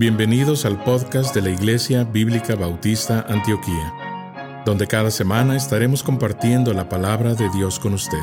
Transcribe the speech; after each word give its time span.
Bienvenidos 0.00 0.64
al 0.64 0.80
podcast 0.84 1.34
de 1.34 1.42
la 1.42 1.50
Iglesia 1.50 2.04
Bíblica 2.04 2.54
Bautista 2.54 3.26
Antioquía, 3.28 4.62
donde 4.64 4.86
cada 4.86 5.10
semana 5.10 5.56
estaremos 5.56 6.04
compartiendo 6.04 6.72
la 6.72 6.88
palabra 6.88 7.34
de 7.34 7.50
Dios 7.50 7.80
con 7.80 7.94
usted. 7.94 8.22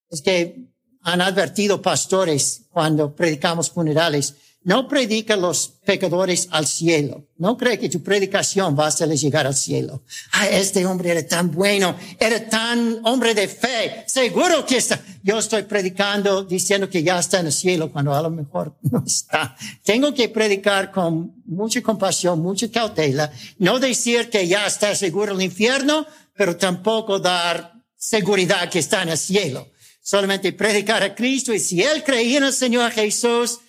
Es 0.09 0.21
que 0.21 0.69
han 1.01 1.21
advertido 1.21 1.81
pastores 1.81 2.67
cuando 2.69 3.15
predicamos 3.15 3.71
funerales, 3.71 4.35
no 4.63 4.87
predica 4.87 5.37
los 5.37 5.79
pecadores 5.85 6.49
al 6.51 6.67
cielo. 6.67 7.25
No 7.37 7.57
cree 7.57 7.79
que 7.79 7.89
tu 7.89 8.03
predicación 8.03 8.77
va 8.77 8.85
a 8.85 8.87
hacerles 8.89 9.21
llegar 9.21 9.47
al 9.47 9.55
cielo. 9.55 10.03
Ah, 10.33 10.47
este 10.47 10.85
hombre 10.85 11.11
era 11.11 11.25
tan 11.25 11.51
bueno, 11.51 11.95
era 12.19 12.49
tan 12.49 12.99
hombre 13.05 13.33
de 13.33 13.47
fe. 13.47 14.03
Seguro 14.05 14.65
que 14.65 14.77
está. 14.77 15.01
Yo 15.23 15.39
estoy 15.39 15.63
predicando 15.63 16.43
diciendo 16.43 16.89
que 16.89 17.01
ya 17.01 17.19
está 17.19 17.39
en 17.39 17.47
el 17.47 17.53
cielo 17.53 17.91
cuando 17.91 18.13
a 18.13 18.21
lo 18.21 18.29
mejor 18.29 18.77
no 18.81 19.03
está. 19.05 19.55
Tengo 19.83 20.13
que 20.13 20.27
predicar 20.27 20.91
con 20.91 21.41
mucha 21.45 21.81
compasión, 21.81 22.41
mucha 22.41 22.69
cautela. 22.69 23.31
No 23.57 23.79
decir 23.79 24.29
que 24.29 24.45
ya 24.47 24.67
está 24.67 24.93
seguro 24.93 25.33
el 25.33 25.41
infierno, 25.41 26.05
pero 26.35 26.57
tampoco 26.57 27.17
dar 27.19 27.73
seguridad 27.95 28.69
que 28.69 28.79
está 28.79 29.03
en 29.03 29.09
el 29.09 29.17
cielo. 29.17 29.69
Solamente 30.01 30.51
predicar 30.51 31.01
a 31.03 31.15
Cristo 31.15 31.53
y 31.53 31.59
si 31.59 31.81
él 31.81 32.03
creía 32.03 32.39
en 32.39 32.45
el 32.45 32.53
Señor 32.53 32.91
Jesús, 32.91 33.59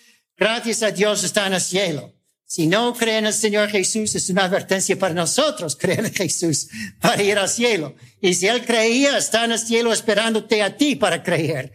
Gracias 0.41 0.83
a 0.83 0.91
Dios 0.91 1.23
está 1.23 1.47
en 1.49 1.53
el 1.53 1.61
cielo. 1.61 2.15
Si 2.47 2.67
no 2.67 2.95
creen 2.95 3.19
en 3.19 3.27
el 3.27 3.35
Señor 3.35 3.69
Jesús, 3.69 4.15
es 4.15 4.31
una 4.31 4.45
advertencia 4.45 4.99
para 4.99 5.13
nosotros 5.13 5.77
creer 5.77 6.07
en 6.07 6.15
Jesús 6.15 6.67
para 6.99 7.23
ir 7.23 7.37
al 7.37 7.47
cielo. 7.47 7.95
Y 8.23 8.33
si 8.33 8.47
Él 8.47 8.65
creía, 8.65 9.19
está 9.19 9.45
en 9.45 9.53
el 9.53 9.59
cielo 9.59 9.93
esperándote 9.93 10.63
a 10.63 10.75
ti 10.75 10.97
para 10.97 11.23
creer. 11.23 11.75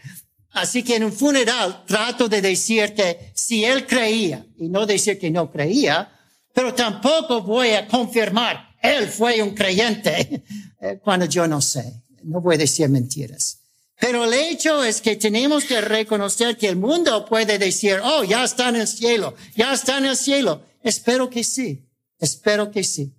Así 0.50 0.82
que 0.82 0.96
en 0.96 1.04
un 1.04 1.14
funeral 1.14 1.84
trato 1.86 2.28
de 2.28 2.42
decir 2.42 2.96
que 2.96 3.32
si 3.36 3.64
Él 3.64 3.86
creía, 3.86 4.48
y 4.58 4.68
no 4.68 4.88
decir 4.88 5.20
que 5.20 5.30
no 5.30 5.52
creía, 5.52 6.12
pero 6.52 6.74
tampoco 6.74 7.44
voy 7.44 7.70
a 7.70 7.88
confirmar, 7.88 8.70
Él 8.82 9.08
fue 9.10 9.44
un 9.44 9.54
creyente, 9.54 10.44
eh, 10.82 11.00
cuando 11.04 11.28
yo 11.28 11.48
no 11.48 11.62
sé. 11.62 12.02
No 12.24 12.42
voy 12.42 12.56
a 12.56 12.58
decir 12.58 12.90
mentiras. 12.90 13.60
Pero 14.00 14.26
el 14.26 14.34
hecho 14.34 14.84
es 14.84 15.02
que 15.02 15.16
tenemos 15.16 15.64
que 15.64 15.80
reconocer 15.82 16.58
que 16.58 16.68
el 16.68 16.76
mundo 16.76 17.26
puede 17.26 17.58
decir, 17.58 18.00
oh, 18.04 18.24
ya 18.24 18.44
está 18.44 18.70
en 18.70 18.76
el 18.78 18.88
cielo, 18.88 19.36
ya 19.56 19.74
está 19.74 19.98
en 19.98 20.06
el 20.06 20.18
cielo. 20.18 20.64
Espero 20.84 21.30
que 21.30 21.44
sí, 21.44 21.86
espero 22.20 22.72
que 22.72 22.84
sí. 22.84 23.14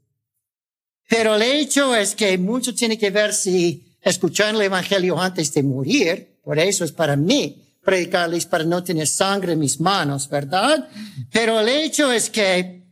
Pero 1.09 1.37
el 1.37 1.43
hecho 1.43 1.95
es 1.95 2.15
que 2.15 2.37
mucho 2.37 2.75
tiene 2.75 2.99
que 2.99 3.11
ver 3.11 3.33
si 3.33 3.97
escuchar 4.03 4.55
el 4.55 4.61
Evangelio 4.61 5.19
antes 5.21 5.53
de 5.55 5.63
morir, 5.63 6.39
por 6.43 6.59
eso 6.59 6.85
es 6.85 6.93
para 6.93 7.17
mí 7.17 7.63
predicarles 7.87 8.47
para 8.47 8.65
no 8.65 8.83
tener 8.83 9.07
sangre 9.07 9.53
en 9.53 9.61
mis 9.61 9.81
manos, 9.81 10.29
¿verdad? 10.29 10.89
Pero 11.31 11.61
el 11.61 11.69
hecho 11.69 12.13
es 12.13 12.29
que 12.29 12.83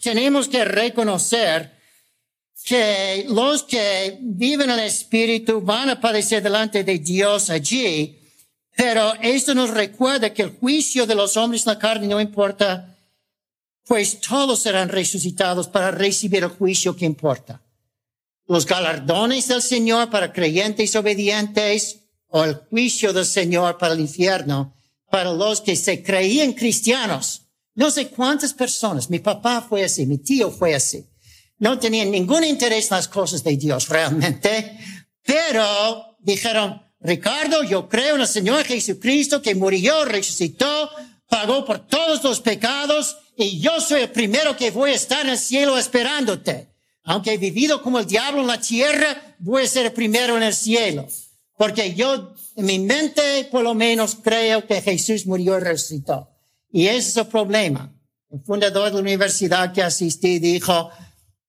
tenemos 0.00 0.46
que 0.46 0.64
reconocer 0.64 1.75
que 2.66 3.24
los 3.28 3.62
que 3.62 4.18
viven 4.20 4.70
el 4.70 4.80
Espíritu 4.80 5.60
van 5.60 5.88
a 5.88 6.00
padecer 6.00 6.42
delante 6.42 6.82
de 6.82 6.98
Dios 6.98 7.48
allí, 7.48 8.18
pero 8.76 9.14
esto 9.22 9.54
nos 9.54 9.70
recuerda 9.70 10.34
que 10.34 10.42
el 10.42 10.50
juicio 10.50 11.06
de 11.06 11.14
los 11.14 11.36
hombres 11.36 11.64
en 11.64 11.74
la 11.74 11.78
carne 11.78 12.08
no 12.08 12.20
importa, 12.20 12.98
pues 13.84 14.20
todos 14.20 14.58
serán 14.58 14.88
resucitados 14.88 15.68
para 15.68 15.92
recibir 15.92 16.42
el 16.42 16.48
juicio 16.48 16.96
que 16.96 17.04
importa. 17.04 17.62
Los 18.48 18.66
galardones 18.66 19.46
del 19.46 19.62
Señor 19.62 20.10
para 20.10 20.32
creyentes 20.32 20.96
obedientes 20.96 21.98
o 22.26 22.42
el 22.42 22.56
juicio 22.68 23.12
del 23.12 23.26
Señor 23.26 23.78
para 23.78 23.94
el 23.94 24.00
infierno, 24.00 24.74
para 25.08 25.32
los 25.32 25.60
que 25.60 25.76
se 25.76 26.02
creían 26.02 26.52
cristianos. 26.52 27.42
No 27.76 27.92
sé 27.92 28.08
cuántas 28.08 28.52
personas, 28.52 29.08
mi 29.08 29.20
papá 29.20 29.64
fue 29.68 29.84
así, 29.84 30.04
mi 30.04 30.18
tío 30.18 30.50
fue 30.50 30.74
así 30.74 31.06
no 31.58 31.78
tenían 31.78 32.10
ningún 32.10 32.44
interés 32.44 32.90
en 32.90 32.96
las 32.96 33.08
cosas 33.08 33.42
de 33.42 33.56
Dios 33.56 33.88
realmente, 33.88 34.78
pero 35.22 36.16
dijeron, 36.20 36.82
Ricardo, 37.00 37.62
yo 37.62 37.88
creo 37.88 38.16
en 38.16 38.22
el 38.22 38.26
Señor 38.26 38.64
Jesucristo 38.64 39.40
que 39.40 39.54
murió, 39.54 40.04
resucitó, 40.04 40.90
pagó 41.28 41.64
por 41.64 41.86
todos 41.86 42.22
los 42.24 42.40
pecados 42.40 43.16
y 43.36 43.60
yo 43.60 43.80
soy 43.80 44.02
el 44.02 44.10
primero 44.10 44.56
que 44.56 44.70
voy 44.70 44.90
a 44.90 44.94
estar 44.94 45.24
en 45.24 45.32
el 45.32 45.38
cielo 45.38 45.78
esperándote. 45.78 46.68
Aunque 47.04 47.34
he 47.34 47.38
vivido 47.38 47.82
como 47.82 48.00
el 48.00 48.06
diablo 48.06 48.40
en 48.40 48.48
la 48.48 48.60
tierra, 48.60 49.36
voy 49.38 49.62
a 49.62 49.68
ser 49.68 49.86
el 49.86 49.92
primero 49.92 50.36
en 50.36 50.42
el 50.42 50.54
cielo. 50.54 51.06
Porque 51.56 51.94
yo, 51.94 52.34
en 52.56 52.66
mi 52.66 52.78
mente, 52.78 53.48
por 53.50 53.62
lo 53.62 53.74
menos 53.74 54.16
creo 54.16 54.66
que 54.66 54.82
Jesús 54.82 55.26
murió 55.26 55.56
y 55.56 55.60
resucitó. 55.60 56.28
Y 56.72 56.88
ese 56.88 57.10
es 57.10 57.16
el 57.16 57.26
problema. 57.28 57.92
El 58.30 58.40
fundador 58.40 58.86
de 58.86 58.94
la 58.94 59.00
universidad 59.00 59.72
que 59.72 59.82
asistí 59.82 60.40
dijo, 60.40 60.90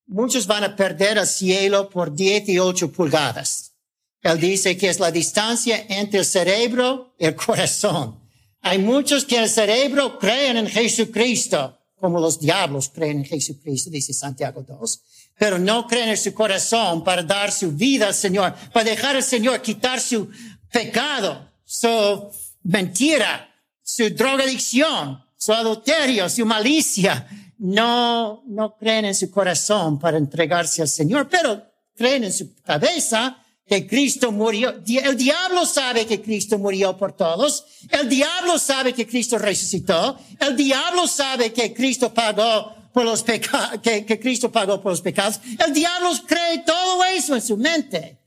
muchos 0.08 0.48
van 0.48 0.64
a 0.64 0.76
perder 0.76 1.18
el 1.18 1.28
cielo 1.28 1.90
por 1.90 2.14
18 2.14 2.92
pulgadas. 2.92 3.74
Él 4.22 4.40
dice 4.40 4.78
que 4.78 4.90
es 4.90 5.00
la 5.00 5.12
distancia 5.12 5.86
entre 5.90 6.20
el 6.20 6.26
cerebro 6.26 7.14
y 7.20 7.26
el 7.26 7.36
corazón. 7.36 8.20
Hay 8.62 8.80
muchos 8.80 9.26
que 9.26 9.38
el 9.38 9.50
cerebro 9.50 10.18
creen 10.18 10.58
en 10.58 10.68
Jesucristo, 10.68 11.78
como 11.96 12.20
los 12.20 12.40
diablos 12.40 12.90
creen 12.90 13.20
en 13.20 13.26
Jesucristo, 13.26 13.90
dice 13.90 14.14
Santiago 14.14 14.64
2, 14.64 15.02
pero 15.38 15.60
no 15.60 15.88
creen 15.88 16.10
en 16.10 16.18
su 16.18 16.34
corazón 16.34 17.04
para 17.04 17.24
dar 17.24 17.52
su 17.52 17.72
vida 17.72 18.08
al 18.08 18.14
Señor, 18.14 18.54
para 18.74 18.90
dejar 18.90 19.16
al 19.16 19.24
Señor 19.24 19.62
quitar 19.62 20.00
su 20.00 20.30
pecado, 20.72 21.50
su 21.64 22.30
mentira, 22.64 23.50
su 23.84 24.10
drogadicción, 24.10 25.24
su 25.38 25.54
adulterio, 25.54 26.28
su 26.30 26.46
malicia, 26.46 27.28
no, 27.60 28.44
no 28.46 28.76
creen 28.78 29.06
en 29.06 29.16
su 29.16 29.32
corazón 29.32 30.00
para 30.00 30.18
entregarse 30.18 30.82
al 30.82 30.88
Señor, 30.88 31.28
pero 31.30 31.64
creen 31.96 32.26
en 32.26 32.34
su 32.34 32.54
cabeza 32.62 33.44
que 33.66 33.86
Cristo 33.86 34.32
murió. 34.32 34.82
El 34.86 35.18
diablo 35.18 35.66
sabe 35.66 36.06
que 36.06 36.22
Cristo 36.22 36.58
murió 36.58 36.96
por 36.96 37.14
todos. 37.14 37.66
El 37.90 38.08
diablo 38.08 38.58
sabe 38.58 38.94
que 38.94 39.06
Cristo 39.06 39.38
resucitó. 39.38 40.18
El 40.40 40.56
diablo 40.56 41.06
sabe 41.08 41.52
que 41.52 41.74
Cristo 41.74 42.14
pagó 42.14 42.74
por 42.94 43.04
los 43.04 43.24
pecados, 43.24 43.82
que, 43.82 44.06
que 44.06 44.20
Cristo 44.20 44.52
pagó 44.52 44.82
por 44.82 44.94
los 44.94 45.02
pecados. 45.02 45.42
El 45.66 45.74
diablo 45.74 46.10
cree 46.26 46.64
todo 46.66 47.04
eso 47.04 47.36
en 47.36 47.42
su 47.42 47.58
mente. 47.58 48.18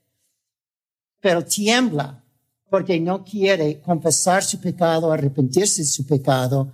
Pero 1.21 1.43
tiembla 1.45 2.23
porque 2.69 3.01
no 3.01 3.25
quiere 3.25 3.81
confesar 3.81 4.45
su 4.45 4.61
pecado, 4.61 5.11
arrepentirse 5.11 5.83
de 5.83 5.89
su 5.89 6.07
pecado 6.07 6.73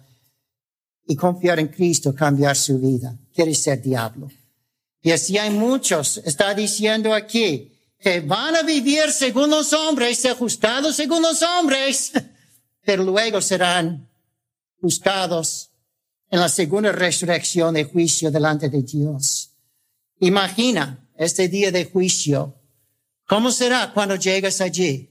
y 1.07 1.17
confiar 1.17 1.59
en 1.61 1.69
Cristo, 1.69 2.15
cambiar 2.15 2.57
su 2.57 2.79
vida. 2.79 3.17
Quiere 3.35 3.55
ser 3.55 3.81
diablo. 3.81 4.29
Y 5.03 5.13
así 5.13 5.39
hay 5.39 5.51
muchos, 5.51 6.19
está 6.19 6.53
diciendo 6.55 7.15
aquí, 7.15 7.73
que 7.99 8.21
van 8.21 8.57
a 8.57 8.63
vivir 8.63 9.11
según 9.11 9.51
los 9.51 9.73
hombres, 9.73 10.19
ser 10.19 10.37
juzgados 10.37 10.97
según 10.97 11.23
los 11.23 11.43
hombres, 11.43 12.13
pero 12.85 13.05
luego 13.05 13.41
serán 13.41 14.09
juzgados 14.81 15.71
en 16.29 16.41
la 16.41 16.49
segunda 16.49 16.93
resurrección 16.93 17.75
de 17.75 17.85
juicio 17.85 18.31
delante 18.31 18.69
de 18.69 18.83
Dios. 18.83 19.51
Imagina 20.21 21.09
este 21.17 21.49
día 21.49 21.71
de 21.71 21.85
juicio. 21.85 22.55
¿Cómo 23.27 23.51
será 23.51 23.93
cuando 23.93 24.17
llegas 24.17 24.61
allí? 24.61 25.11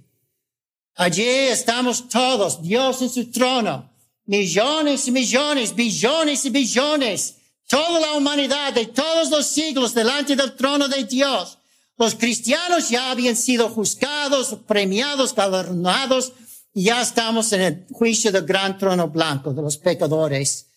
Allí 0.96 1.24
estamos 1.24 2.08
todos, 2.08 2.62
Dios 2.62 3.02
en 3.02 3.10
su 3.10 3.30
trono, 3.30 3.92
millones 4.26 5.08
y 5.08 5.12
millones, 5.12 5.76
billones 5.76 6.46
y 6.46 6.50
billones, 6.50 7.36
toda 7.68 8.00
la 8.00 8.14
humanidad 8.14 8.74
de 8.74 8.88
todos 8.88 9.30
los 9.30 9.46
siglos 9.46 9.94
delante 9.94 10.36
del 10.36 10.56
trono 10.56 10.88
de 10.88 11.04
Dios. 11.04 11.58
Los 11.98 12.16
cristianos 12.16 12.90
ya 12.90 13.12
habían 13.12 13.36
sido 13.36 13.70
juzgados, 13.70 14.58
premiados, 14.68 15.34
galardonados, 15.34 16.34
y 16.74 16.84
ya 16.84 17.02
estamos 17.02 17.54
en 17.54 17.62
el 17.62 17.86
juicio 17.92 18.32
del 18.32 18.46
gran 18.46 18.78
trono 18.78 19.08
blanco 19.08 19.54
de 19.54 19.62
los 19.62 19.78
pecadores. 19.78 20.68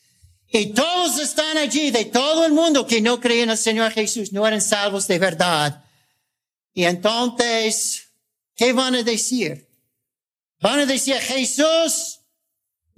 Y 0.50 0.66
todos 0.66 1.18
están 1.18 1.58
allí, 1.58 1.90
de 1.90 2.04
todo 2.06 2.46
el 2.46 2.52
mundo 2.52 2.86
que 2.86 3.00
no 3.00 3.20
creían 3.20 3.44
en 3.44 3.50
el 3.50 3.58
Señor 3.58 3.90
Jesús, 3.90 4.32
no 4.32 4.46
eran 4.46 4.62
salvos 4.62 5.08
de 5.08 5.18
verdad. 5.18 5.84
Y 6.72 6.84
entonces, 6.84 8.12
¿qué 8.54 8.72
van 8.72 8.94
a 8.94 9.02
decir? 9.02 9.68
Van 10.60 10.78
a 10.78 10.86
decir, 10.86 11.16
Jesús, 11.16 12.17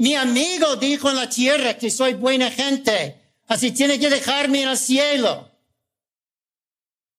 mi 0.01 0.15
amigo 0.15 0.77
dijo 0.77 1.11
en 1.11 1.17
la 1.17 1.29
tierra 1.29 1.77
que 1.77 1.91
soy 1.91 2.15
buena 2.15 2.51
gente, 2.51 3.21
así 3.47 3.71
tiene 3.71 3.99
que 3.99 4.09
dejarme 4.09 4.63
en 4.63 4.71
el 4.71 4.79
cielo. 4.79 5.51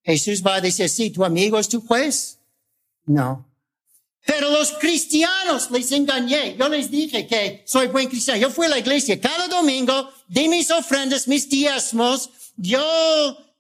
Jesús 0.04 0.42
va 0.44 0.56
a 0.56 0.62
decir, 0.62 0.90
sí, 0.90 1.12
tu 1.12 1.24
amigo 1.24 1.60
es 1.60 1.70
tu 1.70 1.80
juez. 1.80 2.40
No. 3.06 3.48
Pero 4.26 4.50
los 4.50 4.72
cristianos 4.72 5.70
les 5.70 5.92
engañé. 5.92 6.56
Yo 6.58 6.70
les 6.70 6.90
dije 6.90 7.28
que 7.28 7.64
soy 7.68 7.86
buen 7.86 8.10
cristiano. 8.10 8.42
Yo 8.42 8.50
fui 8.50 8.66
a 8.66 8.70
la 8.70 8.80
iglesia 8.80 9.22
cada 9.22 9.48
domingo, 9.48 10.10
di 10.28 10.48
mis 10.48 10.72
ofrendas, 10.72 11.28
mis 11.28 11.48
diezmos. 11.48 12.32
Yo 12.58 12.84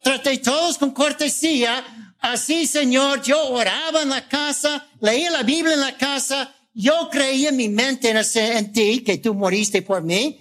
traté 0.01 0.39
todos 0.39 0.79
con 0.79 0.95
cortesía. 0.95 2.15
Así, 2.21 2.65
Señor, 2.65 3.21
yo 3.21 3.49
oraba 3.49 4.01
en 4.01 4.09
la 4.09 4.27
casa, 4.27 4.87
leía 4.99 5.29
la 5.29 5.43
Biblia 5.43 5.75
en 5.75 5.81
la 5.81 5.95
casa. 5.95 6.55
Yo 6.73 7.09
creía 7.11 7.49
en 7.49 7.57
mi 7.57 7.69
mente 7.69 8.09
en, 8.09 8.71
ti, 8.71 9.03
que 9.03 9.17
tú 9.17 9.33
moriste 9.33 9.81
por 9.81 10.03
mí. 10.03 10.39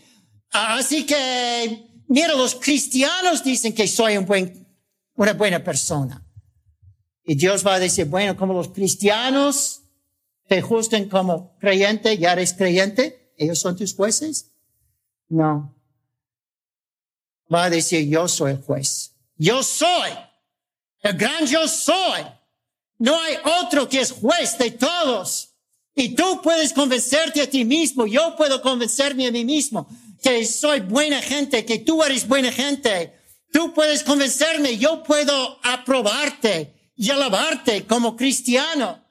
Así 0.51 1.05
que, 1.05 2.03
mira, 2.09 2.35
los 2.35 2.55
cristianos 2.55 3.43
dicen 3.43 3.75
que 3.75 3.89
soy 3.89 4.17
un 4.17 4.27
buen, 4.27 4.67
una 5.15 5.33
buena 5.33 5.63
persona. 5.63 6.25
Y 7.25 7.35
Dios 7.35 7.67
va 7.67 7.75
a 7.75 7.79
decir, 7.79 8.07
bueno, 8.07 8.37
como 8.37 8.55
los 8.55 8.69
cristianos 8.69 9.83
te 10.47 10.63
juzguen 10.63 11.09
como 11.09 11.57
creyente, 11.59 12.17
ya 12.19 12.33
eres 12.33 12.55
creyente, 12.55 13.33
ellos 13.37 13.59
son 13.59 13.77
tus 13.77 13.95
jueces. 13.95 14.53
No. 15.29 15.77
Va 17.53 17.65
a 17.65 17.71
decir, 17.71 18.09
yo 18.09 18.29
soy 18.29 18.53
el 18.53 18.63
juez. 18.63 19.17
Yo 19.37 19.63
soy. 19.63 20.11
El 21.03 21.17
gran 21.17 21.47
yo 21.47 21.67
soy. 21.67 22.23
No 22.99 23.19
hay 23.21 23.37
otro 23.63 23.89
que 23.89 24.01
es 24.01 24.13
juez 24.13 24.59
de 24.59 24.73
todos. 24.73 25.50
Y 25.95 26.15
tú 26.15 26.41
puedes 26.43 26.73
convencerte 26.73 27.43
a 27.43 27.51
ti 27.51 27.65
mismo. 27.65 28.07
Yo 28.07 28.35
puedo 28.37 28.63
convencerme 28.63 29.27
a 29.27 29.33
mí 29.33 29.45
mismo 29.45 29.89
que 30.23 30.45
soy 30.45 30.81
buena 30.81 31.21
gente, 31.23 31.65
que 31.65 31.79
tú 31.79 32.03
eres 32.03 32.27
buena 32.29 32.53
gente. 32.53 33.15
Tú 33.53 33.73
puedes 33.75 34.05
convencerme. 34.05 34.79
Yo 34.79 35.03
puedo 35.03 35.59
aprobarte 35.63 36.75
y 36.97 37.11
alabarte 37.11 37.87
como 37.87 38.17
cristiano. 38.17 39.03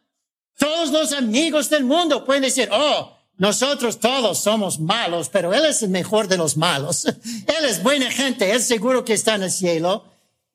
Todos 0.58 0.92
los 0.92 1.14
amigos 1.14 1.70
del 1.70 1.86
mundo 1.86 2.26
pueden 2.26 2.44
decir, 2.44 2.70
oh, 2.72 3.18
nosotros 3.38 4.00
todos 4.00 4.40
somos 4.40 4.80
malos, 4.80 5.30
pero 5.30 5.54
Él 5.54 5.66
es 5.66 5.82
el 5.82 5.90
mejor 5.90 6.28
de 6.28 6.38
los 6.38 6.58
malos. 6.58 7.06
Él 7.06 7.66
es 7.66 7.82
buena 7.82 8.12
gente, 8.12 8.52
Él 8.52 8.62
seguro 8.62 9.06
que 9.06 9.14
está 9.14 9.36
en 9.36 9.44
el 9.44 9.52
cielo. 9.52 10.04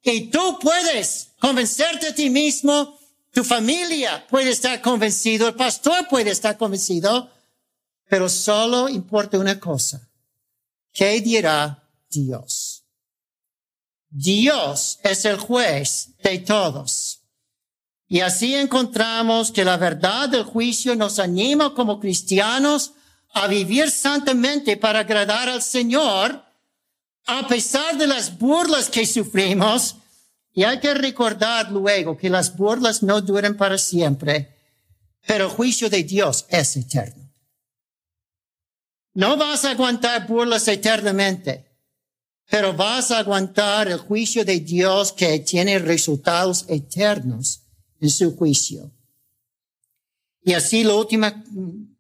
Y 0.03 0.27
tú 0.27 0.59
puedes 0.61 1.31
convencerte 1.41 2.09
a 2.09 2.15
ti 2.15 2.29
mismo, 2.29 2.99
tu 3.35 3.43
familia 3.43 4.25
puede 4.29 4.51
estar 4.51 4.81
convencido, 4.81 5.49
el 5.49 5.55
pastor 5.55 6.07
puede 6.09 6.31
estar 6.31 6.57
convencido, 6.57 7.29
pero 8.09 8.29
solo 8.29 8.89
importa 8.89 9.39
una 9.39 9.59
cosa. 9.59 10.09
¿Qué 10.93 11.21
dirá 11.21 11.83
Dios? 12.09 12.85
Dios 14.09 15.01
es 15.03 15.25
el 15.25 15.37
juez 15.37 16.11
de 16.23 16.39
todos. 16.39 17.23
Y 18.07 18.21
así 18.21 18.55
encontramos 18.55 19.51
que 19.51 19.65
la 19.65 19.77
verdad 19.77 20.29
del 20.29 20.45
juicio 20.45 20.95
nos 20.95 21.19
anima 21.19 21.75
como 21.75 21.99
cristianos 21.99 22.93
a 23.33 23.49
vivir 23.49 23.91
santamente 23.91 24.77
para 24.77 25.01
agradar 25.01 25.49
al 25.49 25.61
Señor, 25.61 26.41
a 27.27 27.49
pesar 27.49 27.99
de 27.99 28.07
las 28.07 28.39
burlas 28.39 28.89
que 28.89 29.05
sufrimos. 29.05 29.97
Y 30.55 30.63
hay 30.63 30.79
que 30.79 30.95
recordar 30.95 31.71
luego 31.73 32.17
que 32.17 32.31
las 32.31 32.57
burlas 32.57 33.03
no 33.03 33.21
duran 33.21 33.57
para 33.57 33.77
siempre, 33.77 34.57
pero 35.27 35.47
el 35.47 35.51
juicio 35.51 35.91
de 35.91 36.05
Dios 36.05 36.47
es 36.49 36.77
eterno. 36.77 37.29
No 39.15 39.37
vas 39.37 39.65
a 39.65 39.73
aguantar 39.73 40.29
burlas 40.29 40.67
eternamente, 40.69 41.65
pero 42.49 42.73
vas 42.73 43.11
a 43.11 43.19
aguantar 43.19 43.89
el 43.89 43.99
juicio 43.99 44.45
de 44.45 44.61
Dios 44.61 45.13
que 45.13 45.41
tiene 45.41 45.79
resultados 45.81 46.65
eternos 46.69 47.63
en 48.01 48.11
su 48.11 48.37
juicio. 48.37 48.91
Y 50.43 50.53
así 50.53 50.85
la 50.85 50.95
última, 50.95 51.43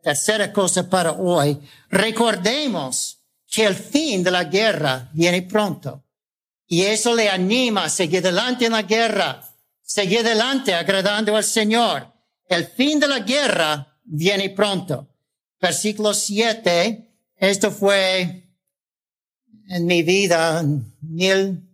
tercera 0.00 0.52
cosa 0.52 0.88
para 0.88 1.12
hoy, 1.12 1.58
recordemos 1.88 3.18
que 3.48 3.64
el 3.64 3.74
fin 3.74 4.22
de 4.22 4.30
la 4.30 4.44
guerra 4.44 5.10
viene 5.12 5.42
pronto. 5.42 6.04
Y 6.66 6.82
eso 6.82 7.14
le 7.14 7.28
anima 7.28 7.84
a 7.84 7.90
seguir 7.90 8.20
adelante 8.20 8.66
en 8.66 8.72
la 8.72 8.82
guerra, 8.82 9.42
seguir 9.82 10.20
adelante 10.20 10.74
agradando 10.74 11.36
al 11.36 11.44
Señor. 11.44 12.12
El 12.48 12.66
fin 12.66 13.00
de 13.00 13.08
la 13.08 13.20
guerra 13.20 13.98
viene 14.04 14.50
pronto. 14.50 15.08
Versículo 15.60 16.14
7, 16.14 17.10
esto 17.36 17.70
fue 17.70 18.50
en 19.68 19.86
mi 19.86 20.02
vida, 20.02 20.62
mil 21.00 21.64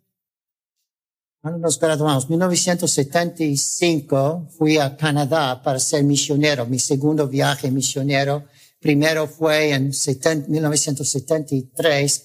cuando 1.42 1.58
nos 1.58 1.80
graduamos, 1.80 2.28
1975, 2.28 4.48
fui 4.58 4.76
a 4.76 4.94
Canadá 4.94 5.62
para 5.62 5.78
ser 5.78 6.04
misionero, 6.04 6.66
mi 6.66 6.78
segundo 6.78 7.26
viaje 7.26 7.70
misionero. 7.70 8.44
Primero 8.78 9.26
fue 9.26 9.72
en 9.72 9.88
1973, 9.88 12.24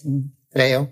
creo. 0.50 0.92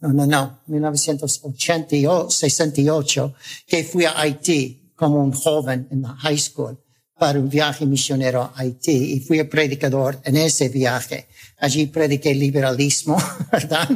No, 0.00 0.12
no, 0.12 0.26
no, 0.26 0.60
1968, 0.66 3.34
que 3.66 3.84
fui 3.84 4.04
a 4.04 4.18
Haití 4.18 4.92
como 4.94 5.22
un 5.22 5.32
joven 5.32 5.88
en 5.90 6.02
la 6.02 6.14
high 6.14 6.38
school 6.38 6.78
para 7.18 7.38
un 7.40 7.48
viaje 7.48 7.84
misionero 7.84 8.42
a 8.42 8.52
Haití 8.56 9.14
y 9.14 9.20
fui 9.20 9.42
predicador 9.44 10.20
en 10.24 10.36
ese 10.36 10.68
viaje. 10.68 11.26
Allí 11.60 11.86
prediqué 11.86 12.32
liberalismo, 12.34 13.20
¿verdad? 13.52 13.88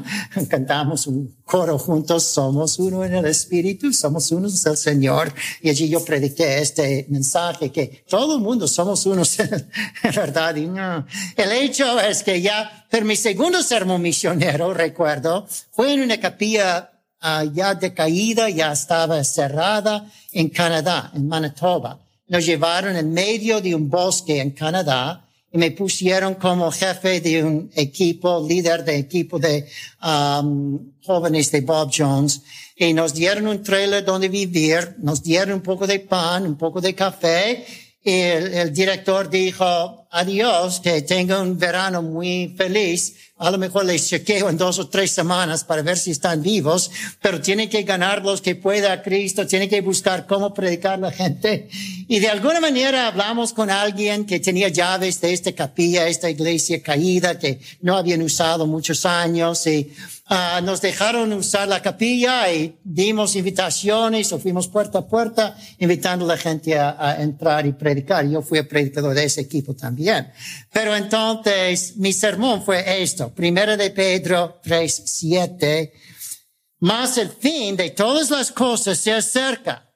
Cantamos 0.49 1.07
un 1.07 1.37
coro 1.45 1.79
juntos, 1.79 2.25
somos 2.25 2.81
uno 2.81 3.05
en 3.05 3.15
el 3.15 3.27
Espíritu, 3.27 3.93
somos 3.93 4.33
unos 4.33 4.65
del 4.65 4.77
Señor. 4.77 5.33
Y 5.61 5.71
allí 5.71 5.89
yo 5.89 6.05
prediqué 6.05 6.59
este 6.59 7.07
mensaje 7.09 7.71
que 7.71 8.05
todo 8.09 8.37
el 8.37 8.43
mundo 8.43 8.67
somos 8.67 9.07
unos, 9.07 9.37
¿verdad? 10.03 10.57
Y 10.57 10.67
no. 10.67 11.07
El 11.37 11.53
hecho 11.53 12.01
es 12.01 12.25
que 12.25 12.43
ya, 12.43 12.87
pero 12.91 13.07
mi 13.07 13.15
segundo 13.15 13.63
sermón 13.63 14.03
misionero, 14.03 14.75
recuerdo, 14.75 15.47
fue 15.71 15.95
en 15.95 16.01
una 16.01 16.19
capilla 16.19 16.91
uh, 17.23 17.49
ya 17.53 17.77
decaída, 17.77 18.51
ya 18.51 18.73
estaba 18.73 19.23
cerrada 19.23 20.11
en 20.33 20.49
Canadá, 20.49 21.13
en 21.15 21.29
Manitoba 21.29 22.01
nos 22.33 22.47
llevaron 22.47 22.97
en 22.97 23.13
medio 23.13 23.61
de 23.61 23.75
un 23.75 23.91
bosque 23.91 24.41
en 24.41 24.53
Canadá 24.53 25.29
y 25.53 25.59
me 25.59 25.71
pusieron 25.71 26.37
como 26.37 26.73
jefe 26.73 27.21
de 27.21 27.45
un 27.45 27.71
equipo, 27.75 28.43
líder 28.49 28.87
de 28.87 28.97
equipo 28.97 29.39
de 29.39 29.69
um, 30.03 30.93
jóvenes 31.05 31.53
de 31.53 31.61
Bob 31.61 31.91
Jones. 31.95 32.41
Y 32.75 32.95
nos 32.95 33.13
dieron 33.13 33.49
un 33.49 33.63
trailer 33.63 34.03
donde 34.03 34.31
vivir, 34.31 34.97
nos 35.01 35.23
dieron 35.23 35.57
un 35.57 35.61
poco 35.61 35.87
de 35.87 36.01
pan, 36.01 36.47
un 36.47 36.57
poco 36.57 36.81
de 36.81 36.95
café. 36.95 37.67
Y 38.03 38.11
el, 38.11 38.73
director 38.73 39.29
dijo, 39.29 40.02
adiós, 40.13 40.79
que 40.81 41.03
tenga 41.03 41.41
un 41.41 41.59
verano 41.59 42.03
muy 42.03 42.55
feliz. 42.57 43.15
A 43.39 43.51
lo 43.51 43.59
mejor 43.59 43.87
les 43.87 44.09
chequeo 44.09 44.51
en 44.51 44.59
dos 44.59 44.79
o 44.79 44.89
tres 44.89 45.11
semanas 45.11 45.65
para 45.65 45.83
ver 45.83 45.99
si 45.99 46.13
están 46.13 46.43
vivos, 46.43 46.91
pero 47.21 47.41
tienen 47.41 47.69
que 47.69 47.83
ganar 47.83 48.23
los 48.23 48.41
que 48.41 48.55
pueda 48.55 48.93
a 48.93 49.03
Cristo, 49.03 49.47
tienen 49.47 49.69
que 49.69 49.81
buscar 49.81 50.27
cómo 50.27 50.53
predicar 50.55 50.95
a 50.95 51.09
la 51.09 51.11
gente. 51.11 51.69
Y 52.07 52.21
de 52.21 52.29
alguna 52.29 52.61
manera 52.61 53.09
hablamos 53.09 53.53
con 53.53 53.71
alguien 53.71 54.27
que 54.27 54.39
tenía 54.39 54.69
llaves 54.69 55.21
de 55.21 55.33
esta 55.33 55.53
capilla, 55.53 56.07
esta 56.07 56.31
iglesia 56.31 56.83
caída 56.83 57.39
que 57.39 57.59
no 57.81 57.97
habían 57.97 58.23
usado 58.23 58.67
muchos 58.67 59.05
años 59.07 59.67
y 59.67 59.91
Ah, 60.35 60.63
nos 60.63 60.81
dejaron 60.81 61.31
usar 61.35 61.69
la 61.69 61.83
capilla 61.83 62.51
y 62.51 62.79
dimos 62.85 63.37
invitaciones 63.37 64.33
o 64.33 64.39
fuimos 64.39 64.67
puerta 64.67 65.01
a 65.01 65.07
puerta 65.07 65.55
invitando 65.79 66.25
a 66.25 66.29
la 66.29 66.37
gente 66.39 66.79
a, 66.79 67.17
entrar 67.21 67.67
y 67.67 67.73
predicar. 67.73 68.27
Yo 68.27 68.41
fui 68.41 68.63
predicador 68.63 69.15
de 69.15 69.25
ese 69.25 69.43
equipo 69.43 69.75
también. 69.75 70.02
Pero 70.73 70.95
entonces 70.95 71.97
mi 71.97 72.13
sermón 72.13 72.65
fue 72.65 73.03
esto. 73.03 73.31
Primero 73.31 73.77
de 73.77 73.91
Pedro 73.91 74.61
3, 74.63 75.03
7. 75.05 75.93
Más 76.81 77.19
el 77.19 77.31
fin 77.31 77.77
de 77.77 77.91
todas 77.91 78.31
las 78.31 78.51
cosas 78.51 78.99
se 78.99 79.13
acerca. 79.13 79.89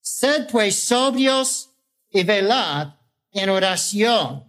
Sed 0.00 0.48
pues 0.50 0.76
sobrios 0.76 1.70
y 2.10 2.24
velad 2.24 2.88
en 3.32 3.50
oración. 3.50 4.44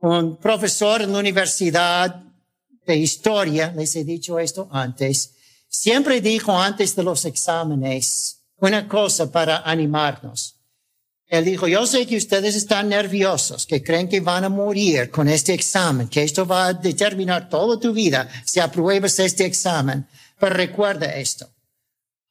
Un 0.00 0.36
profesor 0.36 1.02
en 1.02 1.12
la 1.12 1.18
universidad 1.18 2.22
de 2.86 2.96
historia, 2.96 3.72
les 3.74 3.96
he 3.96 4.04
dicho 4.04 4.38
esto 4.38 4.68
antes, 4.70 5.34
siempre 5.68 6.20
dijo 6.20 6.56
antes 6.56 6.94
de 6.94 7.02
los 7.02 7.24
exámenes 7.24 8.44
una 8.56 8.88
cosa 8.88 9.30
para 9.30 9.58
animarnos. 9.58 10.53
Él 11.34 11.44
dijo, 11.44 11.66
yo 11.66 11.84
sé 11.84 12.06
que 12.06 12.16
ustedes 12.16 12.54
están 12.54 12.88
nerviosos, 12.88 13.66
que 13.66 13.82
creen 13.82 14.08
que 14.08 14.20
van 14.20 14.44
a 14.44 14.48
morir 14.48 15.10
con 15.10 15.28
este 15.28 15.52
examen, 15.52 16.06
que 16.06 16.22
esto 16.22 16.46
va 16.46 16.66
a 16.66 16.72
determinar 16.72 17.48
toda 17.48 17.80
tu 17.80 17.92
vida 17.92 18.28
si 18.44 18.60
apruebas 18.60 19.18
este 19.18 19.44
examen. 19.44 20.06
Pero 20.38 20.54
recuerda 20.54 21.12
esto, 21.16 21.50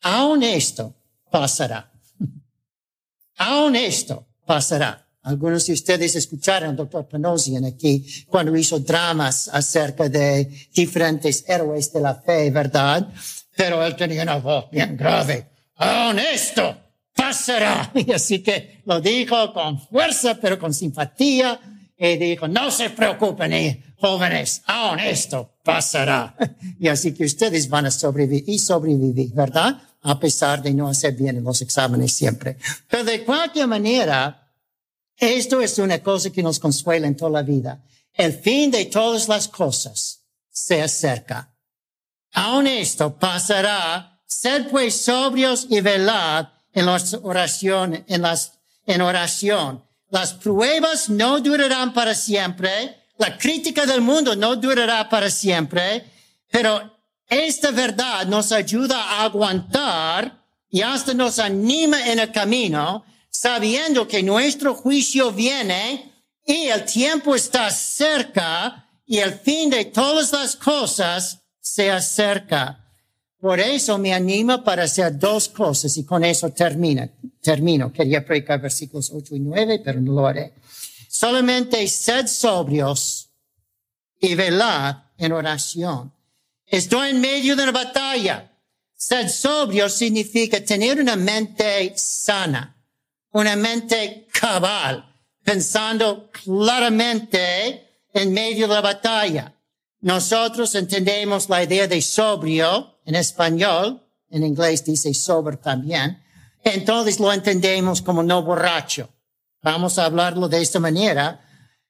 aún 0.04 0.42
esto 0.42 0.96
pasará. 1.30 1.92
aún 3.40 3.76
esto 3.76 4.26
pasará. 4.46 5.06
Algunos 5.24 5.66
de 5.66 5.74
ustedes 5.74 6.16
escucharon 6.16 6.70
al 6.70 6.76
doctor 6.78 7.06
Panosian 7.06 7.66
aquí 7.66 8.26
cuando 8.28 8.56
hizo 8.56 8.80
dramas 8.80 9.50
acerca 9.52 10.08
de 10.08 10.50
diferentes 10.74 11.44
héroes 11.46 11.92
de 11.92 12.00
la 12.00 12.16
fe, 12.16 12.52
¿verdad? 12.52 13.06
Pero 13.58 13.86
él 13.86 13.98
tenía 13.98 14.24
una 14.24 14.38
voz 14.38 14.72
bien 14.72 14.96
grave. 14.96 15.50
aún 15.76 16.20
esto 16.20 16.83
pasará. 17.24 17.92
Y 17.96 18.12
así 18.12 18.40
que 18.40 18.82
lo 18.86 19.00
dijo 19.00 19.54
con 19.54 19.80
fuerza, 19.80 20.36
pero 20.40 20.60
con 20.60 20.74
simpatía. 20.74 21.60
Y 21.98 22.18
dijo, 22.18 22.48
no 22.48 22.70
se 22.72 22.90
preocupen, 22.90 23.54
eh, 23.54 23.84
jóvenes, 23.98 24.62
aún 24.66 25.00
esto 25.00 25.58
pasará. 25.64 26.36
Y 26.80 26.88
así 26.88 27.14
que 27.14 27.26
ustedes 27.26 27.70
van 27.70 27.86
a 27.86 27.92
sobrevivir 27.92 28.44
y 28.48 28.60
sobrevivir, 28.60 29.32
¿verdad? 29.34 29.82
A 30.02 30.20
pesar 30.20 30.62
de 30.62 30.74
no 30.74 30.90
hacer 30.90 31.14
bien 31.14 31.38
en 31.38 31.44
los 31.44 31.62
exámenes 31.62 32.12
siempre. 32.12 32.58
Pero 32.90 33.06
de 33.06 33.24
cualquier 33.24 33.68
manera, 33.68 34.52
esto 35.16 35.62
es 35.62 35.78
una 35.80 36.00
cosa 36.00 36.30
que 36.30 36.44
nos 36.44 36.60
consuela 36.60 37.08
en 37.08 37.16
toda 37.16 37.32
la 37.32 37.44
vida. 37.44 37.82
El 38.14 38.34
fin 38.34 38.70
de 38.70 38.86
todas 38.86 39.30
las 39.30 39.48
cosas 39.48 40.26
se 40.50 40.82
acerca. 40.82 41.56
Aún 42.34 42.68
esto 42.68 43.18
pasará. 43.18 44.20
Sed 44.26 44.68
pues 44.70 45.06
sobrios 45.06 45.68
y 45.70 45.80
velad 45.80 46.48
en 46.74 46.86
las 46.86 47.14
oraciones, 47.22 48.04
en 48.08 48.22
las, 48.22 48.60
en 48.86 49.02
oración. 49.02 49.84
Las 50.10 50.34
pruebas 50.34 51.10
no 51.10 51.40
durarán 51.40 51.94
para 51.94 52.14
siempre. 52.14 52.98
La 53.18 53.38
crítica 53.38 53.86
del 53.86 54.02
mundo 54.02 54.36
no 54.36 54.56
durará 54.56 55.08
para 55.10 55.30
siempre. 55.30 56.06
Pero 56.52 56.98
esta 57.28 57.72
verdad 57.72 58.26
nos 58.28 58.52
ayuda 58.52 59.02
a 59.02 59.24
aguantar 59.24 60.44
y 60.70 60.82
hasta 60.82 61.14
nos 61.14 61.40
anima 61.40 62.12
en 62.12 62.20
el 62.20 62.32
camino, 62.32 63.06
sabiendo 63.30 64.08
que 64.08 64.24
nuestro 64.24 64.74
juicio 64.74 65.32
viene 65.32 66.12
y 66.46 66.68
el 66.68 66.84
tiempo 66.86 67.36
está 67.36 67.70
cerca 67.70 68.88
y 69.06 69.20
el 69.20 69.34
fin 69.34 69.70
de 69.70 69.86
todas 69.86 70.32
las 70.32 70.56
cosas 70.56 71.40
se 71.60 71.92
acerca. 71.92 72.83
Por 73.44 73.60
eso 73.60 73.98
me 73.98 74.14
anima 74.14 74.64
para 74.64 74.84
hacer 74.84 75.20
dos 75.20 75.50
cosas 75.50 75.98
y 75.98 76.06
con 76.06 76.24
eso 76.24 76.52
termina, 76.52 77.10
termino. 77.42 77.92
Quería 77.92 78.26
predicar 78.26 78.62
versículos 78.62 79.12
8 79.14 79.36
y 79.36 79.40
9, 79.42 79.82
pero 79.84 80.00
no 80.00 80.14
lo 80.14 80.26
haré. 80.26 80.54
Solamente 81.10 81.86
sed 81.90 82.28
sobrios 82.28 83.28
y 84.22 84.34
velad 84.36 84.96
en 85.18 85.34
oración. 85.34 86.14
Estoy 86.66 87.10
en 87.10 87.20
medio 87.20 87.58
de 87.58 87.64
una 87.64 87.74
batalla. 87.74 88.50
Sed 88.96 89.28
sobrio 89.28 89.90
significa 89.90 90.64
tener 90.64 91.02
una 91.02 91.18
mente 91.18 91.92
sana, 91.98 92.82
una 93.34 93.58
mente 93.58 94.26
cabal, 94.32 95.18
pensando 95.44 96.30
claramente 96.32 98.06
en 98.14 98.32
medio 98.32 98.70
de 98.70 98.74
la 98.76 98.80
batalla. 98.82 99.54
Nosotros 100.00 100.74
entendemos 100.76 101.50
la 101.50 101.62
idea 101.62 101.90
de 101.90 102.02
sobrio 102.02 102.93
en 103.06 103.16
español, 103.16 104.02
en 104.30 104.44
inglés 104.44 104.84
dice 104.84 105.14
sober 105.14 105.58
también, 105.58 106.22
entonces 106.64 107.20
lo 107.20 107.32
entendemos 107.32 108.02
como 108.02 108.24
no 108.24 108.42
borracho. 108.42 109.10
Vamos 109.62 109.98
a 109.98 110.06
hablarlo 110.06 110.48
de 110.48 110.62
esta 110.62 110.80
manera. 110.80 111.40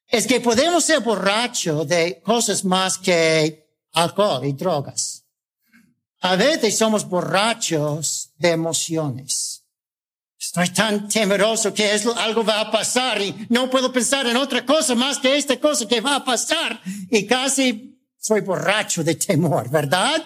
Es 0.07 0.27
que 0.27 0.39
podemos 0.41 0.83
ser 0.83 1.01
borracho 1.01 1.85
de 1.85 2.21
cosas 2.21 2.63
más 2.65 2.97
que 2.97 3.67
alcohol 3.93 4.45
y 4.45 4.53
drogas. 4.53 5.25
A 6.21 6.35
veces 6.35 6.77
somos 6.77 7.07
borrachos 7.07 8.31
de 8.37 8.51
emociones. 8.51 9.63
Estoy 10.39 10.69
tan 10.69 11.07
temeroso 11.07 11.73
que 11.73 11.93
es, 11.93 12.05
algo 12.05 12.43
va 12.43 12.61
a 12.61 12.71
pasar 12.71 13.21
y 13.21 13.47
no 13.49 13.69
puedo 13.69 13.91
pensar 13.91 14.27
en 14.27 14.37
otra 14.37 14.65
cosa 14.65 14.93
más 14.93 15.17
que 15.17 15.35
esta 15.35 15.59
cosa 15.59 15.87
que 15.87 16.01
va 16.01 16.17
a 16.17 16.25
pasar 16.25 16.81
y 17.09 17.25
casi 17.25 17.97
soy 18.19 18.41
borracho 18.41 19.03
de 19.03 19.15
temor, 19.15 19.69
¿verdad? 19.69 20.21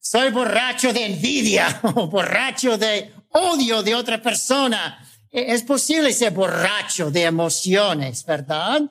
Soy 0.00 0.30
borracho 0.30 0.92
de 0.92 1.04
envidia 1.04 1.80
o 1.94 2.06
borracho 2.06 2.78
de 2.78 3.12
odio 3.32 3.82
de 3.82 3.94
otra 3.94 4.20
persona. 4.20 5.06
E, 5.30 5.52
es 5.52 5.62
posible 5.62 6.12
ser 6.12 6.32
borracho 6.32 7.10
de 7.10 7.24
emociones, 7.24 8.24
¿verdad? 8.24 8.82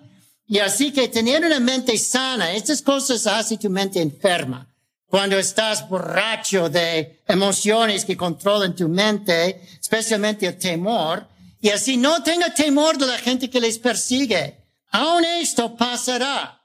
Y 0.48 0.60
así 0.60 0.92
que 0.92 1.08
tener 1.10 1.44
una 1.46 1.60
mente 1.60 1.98
sana, 1.98 2.54
estas 2.54 2.82
cosas 2.82 3.28
hacen 3.28 3.58
tu 3.60 3.70
mente 3.70 4.02
enferma. 4.02 4.68
Cuando 5.08 5.38
estás 5.38 5.90
borracho 5.90 6.70
de 6.70 7.22
emociones 7.28 8.06
que 8.06 8.16
controlan 8.16 8.76
tu 8.76 8.88
mente, 8.88 9.62
especialmente 9.82 10.46
el 10.46 10.58
temor, 10.58 11.28
y 11.60 11.70
así 11.70 11.98
no 11.98 12.24
tenga 12.24 12.54
temor 12.54 12.98
de 12.98 13.08
la 13.08 13.18
gente 13.18 13.50
que 13.50 13.60
les 13.60 13.80
persigue. 13.80 14.56
Aún 14.92 15.26
esto 15.26 15.76
pasará. 15.76 16.62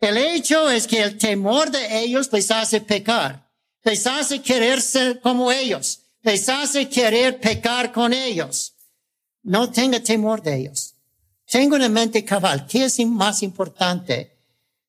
El 0.00 0.16
hecho 0.16 0.70
es 0.70 0.86
que 0.86 1.02
el 1.02 1.18
temor 1.18 1.70
de 1.70 2.00
ellos 2.00 2.32
les 2.32 2.50
hace 2.50 2.80
pecar, 2.80 3.49
les 3.82 4.06
hace 4.06 4.42
querer 4.42 4.80
ser 4.80 5.20
como 5.20 5.50
ellos, 5.50 6.00
les 6.22 6.48
hace 6.48 6.88
querer 6.88 7.40
pecar 7.40 7.92
con 7.92 8.12
ellos. 8.12 8.74
No 9.42 9.70
tenga 9.70 10.00
temor 10.00 10.42
de 10.42 10.56
ellos. 10.56 10.94
Tenga 11.50 11.76
una 11.76 11.88
mente 11.88 12.24
cabal. 12.24 12.66
¿Qué 12.66 12.84
es 12.84 13.04
más 13.06 13.42
importante? 13.42 14.36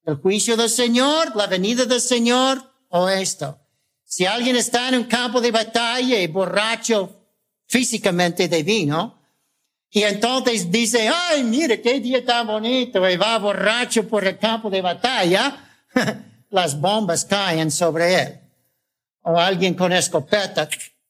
¿El 0.04 0.16
juicio 0.16 0.58
del 0.58 0.70
Señor, 0.70 1.36
la 1.36 1.48
venida 1.48 1.86
del 1.86 2.02
Señor 2.02 2.62
o 2.90 3.08
esto? 3.08 3.60
Si 4.04 4.26
alguien 4.26 4.58
está 4.58 4.90
en 4.90 4.96
un 4.96 5.04
campo 5.06 5.40
de 5.40 5.52
batalla 5.52 6.20
y 6.20 6.28
borracho 6.28 7.18
físicamente 7.66 8.50
de 8.50 8.62
vino, 8.62 9.22
y 9.90 10.04
entonces 10.04 10.70
dice, 10.70 11.10
ay, 11.10 11.44
mire 11.44 11.82
qué 11.82 12.00
día 12.00 12.24
tan 12.26 12.48
bonito, 12.48 13.10
y 13.10 13.18
va 13.18 13.38
borracho 13.40 14.08
por 14.08 14.26
el 14.26 14.38
campo 14.38 14.70
de 14.70 14.82
batalla, 14.82 15.86
las 16.50 16.80
bombas 16.80 17.26
caen 17.26 17.72
sobre 17.72 18.22
él. 18.22 18.41
O 19.24 19.38
alguien 19.38 19.74
con 19.76 19.92
escopeta 19.92 20.68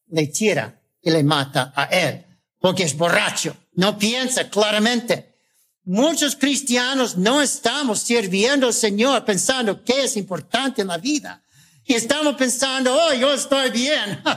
le 0.10 0.28
tira 0.28 0.82
y 1.02 1.10
le 1.10 1.24
mata 1.24 1.74
a 1.76 1.86
él, 1.86 2.26
porque 2.60 2.84
es 2.84 2.96
borracho, 2.96 3.56
no 3.74 3.98
piensa 3.98 4.50
claramente. 4.50 5.36
Muchos 5.84 6.36
cristianos 6.36 7.18
no 7.18 7.42
estamos 7.42 8.00
sirviendo 8.00 8.68
al 8.68 8.74
Señor 8.74 9.26
pensando 9.26 9.84
qué 9.84 10.04
es 10.04 10.16
importante 10.16 10.82
en 10.82 10.90
la 10.90 10.98
vida. 10.98 11.42
Y 11.86 11.96
estamos 11.96 12.36
pensando, 12.36 12.96
oh, 12.96 13.14
yo 13.14 13.34
estoy 13.34 13.72
bien. 13.72 14.22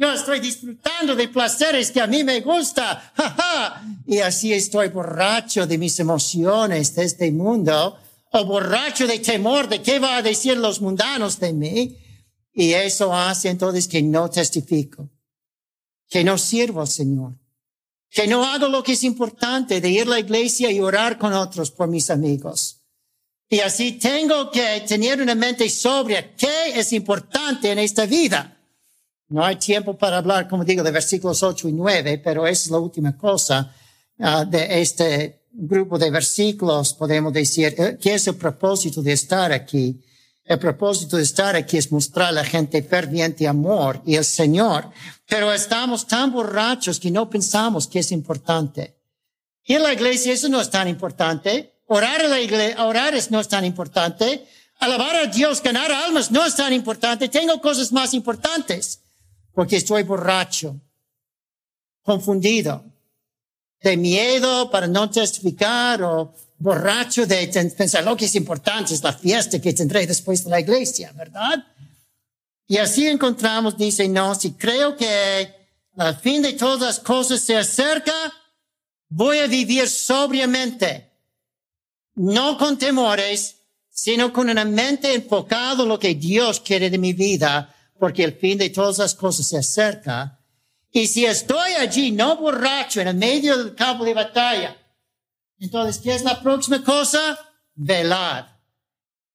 Yo 0.00 0.10
estoy 0.10 0.40
disfrutando 0.40 1.14
de 1.14 1.28
placeres 1.28 1.90
que 1.90 2.00
a 2.00 2.06
mí 2.06 2.24
me 2.24 2.40
gusta. 2.40 3.12
y 4.06 4.20
así 4.20 4.50
estoy 4.50 4.88
borracho 4.88 5.66
de 5.66 5.76
mis 5.76 6.00
emociones 6.00 6.94
de 6.94 7.04
este 7.04 7.30
mundo 7.30 7.98
o 8.30 8.44
borracho 8.46 9.06
de 9.06 9.18
temor 9.18 9.68
de 9.68 9.82
qué 9.82 9.98
va 9.98 10.16
a 10.16 10.22
decir 10.22 10.56
los 10.56 10.80
mundanos 10.80 11.38
de 11.38 11.52
mí. 11.52 11.98
Y 12.52 12.72
eso 12.72 13.14
hace 13.14 13.48
entonces 13.48 13.86
que 13.86 14.02
no 14.02 14.28
testifico, 14.28 15.08
que 16.08 16.24
no 16.24 16.36
sirvo 16.36 16.80
al 16.80 16.88
Señor, 16.88 17.34
que 18.10 18.26
no 18.26 18.44
hago 18.44 18.68
lo 18.68 18.82
que 18.82 18.92
es 18.92 19.04
importante 19.04 19.80
de 19.80 19.88
ir 19.88 20.02
a 20.02 20.10
la 20.10 20.18
iglesia 20.20 20.70
y 20.70 20.80
orar 20.80 21.18
con 21.18 21.32
otros 21.32 21.70
por 21.70 21.88
mis 21.88 22.10
amigos. 22.10 22.80
Y 23.48 23.60
así 23.60 23.92
tengo 23.92 24.50
que 24.50 24.84
tener 24.86 25.20
una 25.20 25.34
mente 25.34 25.68
sobria. 25.68 26.34
¿Qué 26.36 26.70
es 26.74 26.92
importante 26.92 27.70
en 27.70 27.80
esta 27.80 28.06
vida? 28.06 28.56
No 29.28 29.44
hay 29.44 29.56
tiempo 29.56 29.96
para 29.96 30.18
hablar, 30.18 30.48
como 30.48 30.64
digo, 30.64 30.82
de 30.82 30.90
versículos 30.90 31.42
8 31.42 31.68
y 31.68 31.72
9, 31.72 32.18
pero 32.18 32.46
es 32.46 32.68
la 32.70 32.78
última 32.78 33.16
cosa 33.16 33.74
uh, 34.18 34.44
de 34.44 34.80
este 34.80 35.40
grupo 35.52 35.98
de 35.98 36.10
versículos, 36.10 36.94
podemos 36.94 37.32
decir, 37.32 37.74
eh, 37.76 37.98
¿qué 38.00 38.14
es 38.14 38.26
el 38.28 38.36
propósito 38.36 39.02
de 39.02 39.12
estar 39.12 39.52
aquí? 39.52 40.00
El 40.50 40.58
propósito 40.58 41.16
de 41.16 41.22
estar 41.22 41.54
aquí 41.54 41.76
es 41.76 41.92
mostrar 41.92 42.30
a 42.30 42.32
la 42.32 42.44
gente 42.44 42.82
ferviente 42.82 43.46
amor 43.46 44.02
y 44.04 44.16
el 44.16 44.24
Señor, 44.24 44.90
pero 45.28 45.52
estamos 45.52 46.08
tan 46.08 46.32
borrachos 46.32 46.98
que 46.98 47.08
no 47.08 47.30
pensamos 47.30 47.86
que 47.86 48.00
es 48.00 48.10
importante. 48.10 48.96
Y 49.62 49.74
en 49.74 49.84
la 49.84 49.92
iglesia 49.92 50.32
eso 50.32 50.48
no 50.48 50.60
es 50.60 50.68
tan 50.68 50.88
importante. 50.88 51.78
Orar 51.86 52.24
en 52.24 52.30
la 52.30 52.40
iglesia, 52.40 52.84
orar 52.84 53.14
es, 53.14 53.30
no 53.30 53.38
es 53.38 53.46
tan 53.46 53.64
importante. 53.64 54.44
Alabar 54.80 55.14
a 55.14 55.26
Dios, 55.26 55.62
ganar 55.62 55.92
almas 55.92 56.32
no 56.32 56.44
es 56.44 56.56
tan 56.56 56.72
importante. 56.72 57.28
Tengo 57.28 57.60
cosas 57.60 57.92
más 57.92 58.12
importantes 58.12 59.02
porque 59.54 59.76
estoy 59.76 60.02
borracho, 60.02 60.80
confundido, 62.02 62.84
de 63.80 63.96
miedo 63.96 64.68
para 64.68 64.88
no 64.88 65.08
testificar 65.10 66.02
o 66.02 66.34
borracho 66.60 67.26
de 67.26 67.48
pensar 67.76 68.04
lo 68.04 68.16
que 68.16 68.26
es 68.26 68.34
importante 68.36 68.94
es 68.94 69.02
la 69.02 69.12
fiesta 69.12 69.60
que 69.60 69.72
tendré 69.72 70.06
después 70.06 70.44
de 70.44 70.50
la 70.50 70.60
iglesia, 70.60 71.10
¿verdad? 71.16 71.66
Y 72.68 72.76
así 72.76 73.08
encontramos, 73.08 73.76
dice, 73.76 74.08
no, 74.08 74.34
si 74.36 74.52
creo 74.52 74.96
que 74.96 75.52
al 75.96 76.16
fin 76.16 76.42
de 76.42 76.52
todas 76.52 76.80
las 76.80 77.00
cosas 77.00 77.40
se 77.40 77.56
acerca, 77.56 78.12
voy 79.08 79.38
a 79.38 79.48
vivir 79.48 79.88
sobriamente, 79.88 81.10
no 82.14 82.56
con 82.56 82.78
temores, 82.78 83.56
sino 83.90 84.32
con 84.32 84.48
una 84.48 84.64
mente 84.64 85.12
enfocada 85.14 85.82
en 85.82 85.88
lo 85.88 85.98
que 85.98 86.14
Dios 86.14 86.60
quiere 86.60 86.90
de 86.90 86.98
mi 86.98 87.12
vida 87.12 87.74
porque 88.00 88.24
el 88.24 88.32
fin 88.32 88.58
de 88.58 88.70
todas 88.70 88.98
las 88.98 89.14
cosas 89.14 89.46
se 89.46 89.58
acerca. 89.58 90.40
Y 90.90 91.06
si 91.06 91.26
estoy 91.26 91.72
allí, 91.72 92.10
no 92.10 92.36
borracho, 92.36 93.00
en 93.00 93.08
el 93.08 93.16
medio 93.16 93.56
del 93.56 93.74
campo 93.74 94.04
de 94.04 94.14
batalla, 94.14 94.76
entonces, 95.60 96.02
¿qué 96.02 96.14
es 96.14 96.24
la 96.24 96.40
próxima 96.40 96.82
cosa? 96.82 97.38
Velar. 97.74 98.58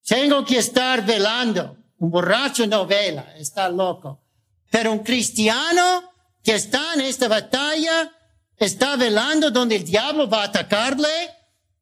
Tengo 0.05 0.43
que 0.43 0.57
estar 0.57 1.05
velando. 1.05 1.77
Un 1.97 2.09
borracho 2.09 2.67
no 2.67 2.85
vela, 2.85 3.33
está 3.37 3.69
loco. 3.69 4.23
Pero 4.69 4.91
un 4.91 4.99
cristiano 4.99 6.11
que 6.43 6.55
está 6.55 6.93
en 6.95 7.01
esta 7.01 7.27
batalla, 7.27 8.11
está 8.57 8.95
velando 8.95 9.51
donde 9.51 9.77
el 9.77 9.85
diablo 9.85 10.27
va 10.29 10.41
a 10.41 10.45
atacarle, 10.45 11.31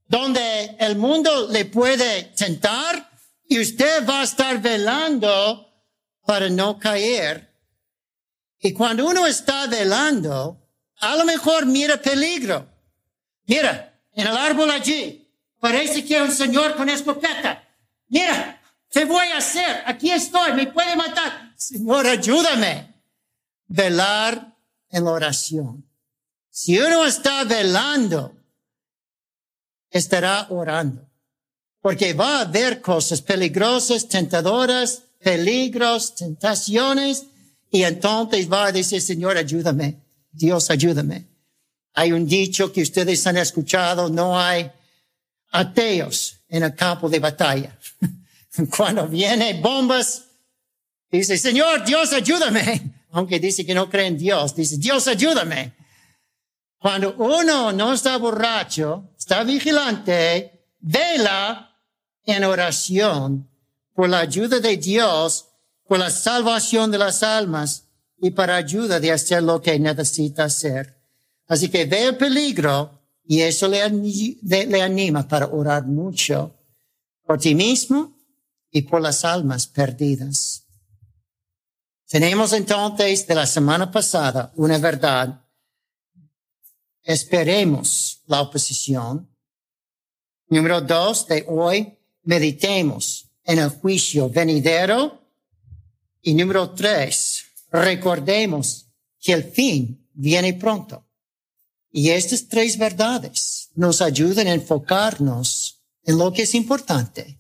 donde 0.08 0.76
el 0.80 0.98
mundo 0.98 1.48
le 1.50 1.66
puede 1.66 2.24
tentar 2.36 3.10
y 3.48 3.60
usted 3.60 4.08
va 4.08 4.22
a 4.22 4.24
estar 4.24 4.62
velando 4.62 5.68
para 6.26 6.50
no 6.50 6.80
caer. 6.80 7.54
Y 8.60 8.74
cuando 8.74 9.06
uno 9.06 9.26
está 9.26 9.68
velando, 9.68 10.62
a 11.00 11.16
lo 11.16 11.26
mejor 11.26 11.66
mira 11.66 12.02
peligro. 12.02 12.70
Mira, 13.46 13.93
en 14.14 14.28
el 14.28 14.38
árbol 14.38 14.70
allí, 14.72 15.28
parece 15.60 16.04
que 16.06 16.22
un 16.22 16.32
señor 16.32 16.76
con 16.76 16.90
escopeta. 16.90 17.68
Mira, 18.08 18.62
¿qué 18.90 19.06
voy 19.06 19.28
a 19.28 19.38
hacer? 19.38 19.84
Aquí 19.86 20.12
estoy, 20.12 20.54
me 20.54 20.68
puede 20.68 20.96
matar. 20.96 21.54
Señor, 21.58 22.06
ayúdame. 22.06 22.94
Velar 23.68 24.56
en 24.90 25.04
la 25.06 25.12
oración. 25.12 25.90
Si 26.50 26.78
uno 26.78 27.06
está 27.06 27.44
velando, 27.44 28.36
estará 29.90 30.48
orando. 30.50 31.10
Porque 31.82 32.14
va 32.14 32.38
a 32.38 32.42
haber 32.42 32.82
cosas 32.82 33.22
peligrosas, 33.22 34.08
tentadoras, 34.08 35.04
peligros, 35.20 36.16
tentaciones, 36.16 37.26
y 37.72 37.84
entonces 37.84 38.52
va 38.52 38.66
a 38.66 38.72
decir, 38.72 39.02
Señor, 39.02 39.36
ayúdame. 39.36 40.00
Dios, 40.32 40.70
ayúdame. 40.70 41.33
Hay 41.94 42.12
un 42.12 42.28
dicho 42.28 42.72
que 42.72 42.82
ustedes 42.82 43.26
han 43.28 43.38
escuchado, 43.38 44.10
no 44.10 44.40
hay 44.40 44.72
ateos 45.52 46.40
en 46.50 46.64
el 46.64 46.76
campo 46.76 47.10
de 47.10 47.20
batalla. 47.20 47.78
Cuando 48.76 49.08
vienen 49.08 49.62
bombas, 49.62 50.26
dice, 51.12 51.38
Señor, 51.38 51.86
Dios, 51.86 52.14
ayúdame. 52.14 53.06
Aunque 53.12 53.40
dice 53.40 53.66
que 53.66 53.76
no 53.76 53.90
cree 53.90 54.08
en 54.08 54.18
Dios, 54.18 54.56
dice, 54.56 54.78
Dios, 54.78 55.08
ayúdame. 55.08 55.74
Cuando 56.80 57.14
uno 57.16 57.72
no 57.72 57.94
está 57.94 58.18
borracho, 58.18 59.12
está 59.18 59.44
vigilante, 59.44 60.68
vela 60.80 61.80
en 62.26 62.44
oración 62.44 63.50
por 63.94 64.10
la 64.10 64.20
ayuda 64.20 64.60
de 64.60 64.78
Dios, 64.78 65.46
por 65.88 66.00
la 66.00 66.10
salvación 66.10 66.92
de 66.92 66.98
las 66.98 67.24
almas 67.24 67.86
y 68.18 68.32
para 68.32 68.56
ayuda 68.56 69.00
de 69.00 69.12
hacer 69.12 69.44
lo 69.44 69.62
que 69.62 69.80
necesita 69.80 70.46
hacer. 70.46 71.03
Así 71.48 71.70
que 71.70 71.86
ve 71.86 72.06
el 72.06 72.18
peligro 72.18 73.02
y 73.26 73.42
eso 73.42 73.68
le, 73.68 73.90
le 74.66 74.82
anima 74.82 75.28
para 75.28 75.48
orar 75.48 75.86
mucho 75.86 76.56
por 77.26 77.40
ti 77.40 77.56
mismo 77.56 78.18
y 78.72 78.84
por 78.84 79.02
las 79.02 79.24
almas 79.24 79.68
perdidas. 79.68 80.66
Tenemos 82.08 82.54
entonces 82.54 83.26
de 83.26 83.36
la 83.36 83.46
semana 83.46 83.92
pasada 83.92 84.52
una 84.56 84.78
verdad 84.78 85.44
esperemos 87.04 88.22
la 88.28 88.42
oposición. 88.42 89.30
Número 90.48 90.82
dos, 90.82 91.28
de 91.28 91.46
hoy 91.48 91.98
meditemos 92.24 93.30
en 93.44 93.60
el 93.60 93.70
juicio 93.70 94.30
venidero. 94.30 95.22
Y 96.22 96.34
número 96.34 96.72
tres, 96.72 97.46
recordemos 97.72 98.88
que 99.20 99.34
el 99.34 99.44
fin 99.44 100.08
viene 100.14 100.54
pronto. 100.54 101.06
Y 101.96 102.10
estas 102.10 102.48
tres 102.48 102.78
verdades 102.80 103.70
nos 103.76 104.02
ayudan 104.02 104.48
a 104.48 104.54
enfocarnos 104.54 105.84
en 106.04 106.18
lo 106.18 106.34
que 106.34 106.42
es 106.42 106.56
importante. 106.56 107.40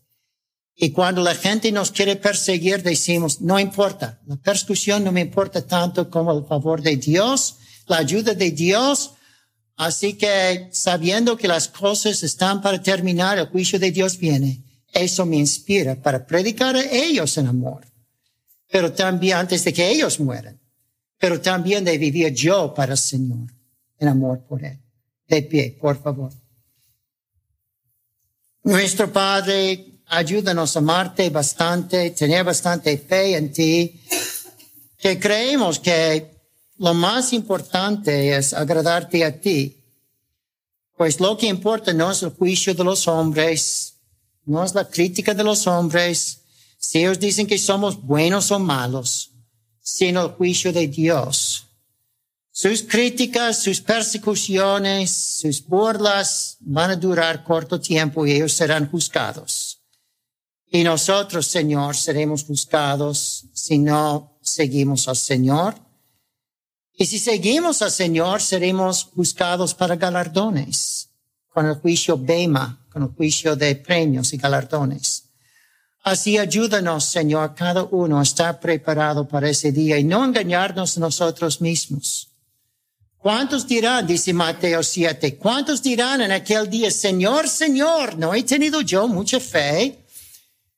Y 0.75 0.91
cuando 0.91 1.23
la 1.23 1.33
gente 1.33 1.71
nos 1.71 1.89
quiere 1.89 2.17
perseguir, 2.17 2.83
decimos, 2.83 3.41
no 3.41 3.59
importa, 3.59 4.21
la 4.27 4.35
persecución 4.35 5.03
no 5.03 5.11
me 5.11 5.21
importa 5.21 5.65
tanto 5.65 6.07
como 6.07 6.37
el 6.37 6.45
favor 6.45 6.83
de 6.83 6.97
Dios, 6.97 7.55
la 7.87 7.97
ayuda 7.97 8.35
de 8.35 8.51
Dios, 8.51 9.13
Así 9.75 10.13
que 10.13 10.69
sabiendo 10.71 11.35
que 11.35 11.47
las 11.47 11.67
cosas 11.67 12.21
están 12.21 12.61
para 12.61 12.81
terminar, 12.81 13.39
el 13.39 13.47
juicio 13.47 13.79
de 13.79 13.89
Dios 13.89 14.19
viene. 14.19 14.63
Eso 14.93 15.25
me 15.25 15.37
inspira 15.37 15.99
para 15.99 16.27
predicar 16.27 16.75
a 16.75 16.83
ellos 16.83 17.39
en 17.39 17.47
amor. 17.47 17.87
Pero 18.69 18.93
también 18.93 19.37
antes 19.37 19.63
de 19.63 19.73
que 19.73 19.89
ellos 19.89 20.19
mueran. 20.19 20.61
Pero 21.17 21.41
también 21.41 21.83
de 21.83 21.97
vivir 21.97 22.31
yo 22.33 22.71
para 22.75 22.91
el 22.91 22.99
Señor 22.99 23.51
en 23.99 24.07
amor 24.07 24.45
por 24.47 24.63
Él. 24.63 24.79
De 25.27 25.41
pie, 25.43 25.77
por 25.79 26.01
favor. 26.01 26.31
Nuestro 28.63 29.11
Padre, 29.11 30.01
ayúdanos 30.07 30.75
a 30.75 30.79
amarte 30.79 31.29
bastante, 31.29 32.11
tener 32.11 32.43
bastante 32.43 32.97
fe 32.97 33.35
en 33.35 33.51
ti, 33.51 34.01
que 34.97 35.19
creemos 35.19 35.79
que 35.79 36.33
lo 36.77 36.93
más 36.93 37.33
importante 37.33 38.35
es 38.35 38.53
agradarte 38.53 39.23
a 39.25 39.39
ti. 39.39 39.77
Pues 40.95 41.19
lo 41.19 41.37
que 41.37 41.47
importa 41.47 41.91
no 41.93 42.11
es 42.11 42.23
el 42.23 42.29
juicio 42.29 42.73
de 42.73 42.83
los 42.83 43.07
hombres, 43.07 43.95
no 44.45 44.63
es 44.63 44.73
la 44.73 44.87
crítica 44.87 45.33
de 45.33 45.43
los 45.43 45.67
hombres, 45.67 46.39
si 46.77 46.99
ellos 46.99 47.19
dicen 47.19 47.47
que 47.47 47.57
somos 47.57 48.01
buenos 48.01 48.51
o 48.51 48.59
malos, 48.59 49.31
sino 49.81 50.21
el 50.23 50.31
juicio 50.31 50.71
de 50.71 50.87
Dios. 50.87 51.62
Sus 52.55 52.83
críticas, 52.83 53.61
sus 53.61 53.81
persecuciones, 53.81 55.09
sus 55.11 55.65
burlas 55.65 56.57
van 56.61 56.91
a 56.91 56.95
durar 56.95 57.43
corto 57.43 57.81
tiempo 57.81 58.25
y 58.25 58.31
ellos 58.31 58.53
serán 58.53 58.89
juzgados. 58.89 59.81
Y 60.67 60.83
nosotros, 60.83 61.47
Señor, 61.47 61.97
seremos 61.97 62.45
juzgados 62.45 63.47
si 63.53 63.79
no 63.79 64.37
seguimos 64.41 65.07
al 65.07 65.17
Señor 65.17 65.75
y 66.95 67.05
si 67.07 67.17
seguimos 67.17 67.81
al 67.81 67.91
Señor, 67.91 68.41
seremos 68.41 69.09
buscados 69.13 69.73
para 69.73 69.95
galardones, 69.95 71.09
con 71.49 71.65
el 71.65 71.75
juicio 71.75 72.17
Bema, 72.17 72.85
con 72.91 73.03
el 73.03 73.09
juicio 73.09 73.55
de 73.55 73.75
premios 73.75 74.31
y 74.33 74.37
galardones. 74.37 75.23
Así 76.03 76.37
ayúdanos, 76.37 77.05
Señor, 77.05 77.55
cada 77.55 77.83
uno 77.83 78.19
a 78.19 78.23
estar 78.23 78.59
preparado 78.59 79.27
para 79.27 79.49
ese 79.49 79.71
día 79.71 79.97
y 79.97 80.03
no 80.03 80.23
engañarnos 80.23 80.97
nosotros 80.97 81.61
mismos. 81.61 82.29
¿Cuántos 83.23 83.65
dirán, 83.65 84.05
dice 84.05 84.33
Mateo 84.33 84.83
7, 84.83 85.37
cuántos 85.37 85.81
dirán 85.81 86.21
en 86.21 86.31
aquel 86.31 86.69
día, 86.69 86.91
Señor, 86.91 87.49
Señor, 87.49 88.17
no 88.17 88.35
he 88.35 88.43
tenido 88.43 88.81
yo 88.81 89.07
mucha 89.07 89.39
fe, 89.39 90.05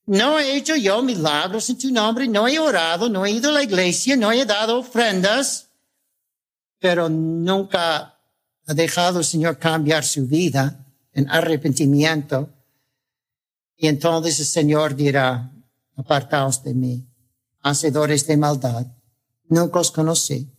no 0.05 0.39
he 0.39 0.55
hecho 0.55 0.77
yo 0.77 1.01
milagros 1.01 1.69
en 1.69 1.77
tu 1.77 1.91
nombre, 1.91 2.27
no 2.27 2.47
he 2.47 2.57
orado, 2.59 3.09
no 3.09 3.25
he 3.25 3.31
ido 3.31 3.49
a 3.49 3.53
la 3.53 3.63
iglesia, 3.63 4.15
no 4.15 4.31
he 4.31 4.45
dado 4.45 4.79
ofrendas? 4.79 5.65
pero 6.85 7.09
nunca 7.09 8.19
ha 8.67 8.73
dejado 8.75 9.17
el 9.17 9.25
Señor 9.25 9.57
cambiar 9.57 10.03
su 10.03 10.27
vida 10.27 10.85
en 11.13 11.27
arrepentimiento. 11.31 12.49
Y 13.75 13.87
entonces 13.87 14.39
el 14.39 14.45
Señor 14.45 14.95
dirá, 14.95 15.51
apartaos 15.95 16.61
de 16.63 16.75
mí, 16.75 17.07
hacedores 17.63 18.27
de 18.27 18.37
maldad, 18.37 18.85
nunca 19.49 19.79
os 19.79 19.89
conocí. 19.89 20.54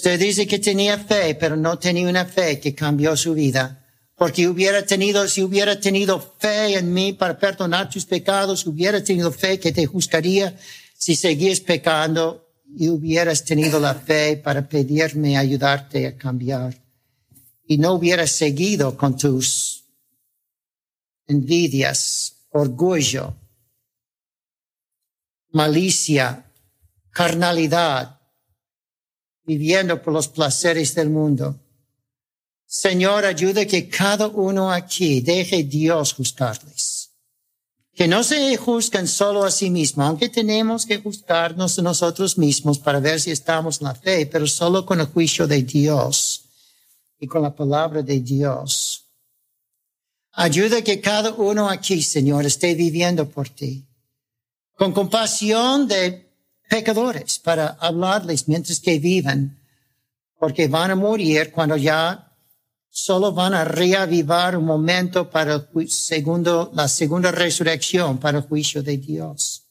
Usted 0.00 0.18
dice 0.18 0.46
que 0.46 0.58
tenía 0.58 0.96
fe, 0.96 1.34
pero 1.34 1.56
no 1.56 1.78
tenía 1.78 2.08
una 2.08 2.24
fe 2.24 2.58
que 2.58 2.74
cambió 2.74 3.14
su 3.18 3.34
vida. 3.34 3.86
Porque 4.14 4.48
hubiera 4.48 4.86
tenido, 4.86 5.28
si 5.28 5.42
hubiera 5.42 5.78
tenido 5.78 6.18
fe 6.38 6.78
en 6.78 6.90
mí 6.90 7.12
para 7.12 7.38
perdonar 7.38 7.90
tus 7.90 8.06
pecados, 8.06 8.66
hubiera 8.66 9.04
tenido 9.04 9.30
fe 9.30 9.60
que 9.60 9.72
te 9.72 9.84
juzgaría 9.84 10.58
si 10.96 11.16
seguías 11.16 11.60
pecando, 11.60 12.46
y 12.74 12.88
hubieras 12.88 13.44
tenido 13.44 13.78
la 13.78 13.94
fe 13.94 14.38
para 14.38 14.66
pedirme 14.66 15.36
ayudarte 15.36 16.06
a 16.06 16.16
cambiar 16.16 16.74
y 17.66 17.76
no 17.76 17.92
hubieras 17.92 18.30
seguido 18.30 18.96
con 18.96 19.18
tus 19.18 19.84
envidias, 21.26 22.46
orgullo, 22.50 23.36
malicia, 25.52 26.50
carnalidad, 27.10 28.19
viviendo 29.50 30.00
por 30.02 30.12
los 30.12 30.28
placeres 30.28 30.94
del 30.94 31.10
mundo. 31.10 31.58
Señor, 32.66 33.24
ayuda 33.24 33.66
que 33.66 33.88
cada 33.88 34.26
uno 34.28 34.70
aquí 34.70 35.20
deje 35.20 35.64
Dios 35.64 36.12
juzgarles 36.12 37.00
que 38.00 38.08
no 38.08 38.22
se 38.22 38.56
juzgan 38.56 39.06
solo 39.06 39.44
a 39.44 39.50
sí 39.50 39.68
mismos, 39.68 40.06
aunque 40.06 40.30
tenemos 40.30 40.86
que 40.86 41.02
juzgarnos 41.02 41.78
a 41.78 41.82
nosotros 41.82 42.38
mismos 42.38 42.78
para 42.78 42.98
ver 42.98 43.20
si 43.20 43.30
estamos 43.30 43.80
en 43.82 43.88
la 43.88 43.94
fe, 43.94 44.24
pero 44.24 44.46
solo 44.46 44.86
con 44.86 45.00
el 45.00 45.06
juicio 45.06 45.46
de 45.46 45.62
Dios 45.62 46.46
y 47.18 47.26
con 47.26 47.42
la 47.42 47.54
palabra 47.54 48.00
de 48.00 48.20
Dios. 48.20 49.04
Ayuda 50.32 50.80
que 50.80 50.98
cada 50.98 51.34
uno 51.34 51.68
aquí, 51.68 52.00
Señor, 52.00 52.46
esté 52.46 52.74
viviendo 52.74 53.28
por 53.28 53.50
ti, 53.50 53.84
con 54.76 54.92
compasión 54.92 55.86
de 55.86 56.29
pecadores 56.70 57.40
para 57.40 57.76
hablarles 57.80 58.46
mientras 58.46 58.78
que 58.80 58.98
vivan, 58.98 59.58
porque 60.38 60.68
van 60.68 60.92
a 60.92 60.94
morir 60.94 61.50
cuando 61.50 61.76
ya 61.76 62.32
solo 62.88 63.32
van 63.32 63.54
a 63.54 63.64
reavivar 63.64 64.56
un 64.56 64.64
momento 64.64 65.28
para 65.28 65.68
el 65.74 65.90
segundo, 65.90 66.70
la 66.72 66.88
segunda 66.88 67.32
resurrección, 67.32 68.18
para 68.18 68.38
el 68.38 68.44
juicio 68.44 68.82
de 68.82 68.96
Dios. 68.96 69.64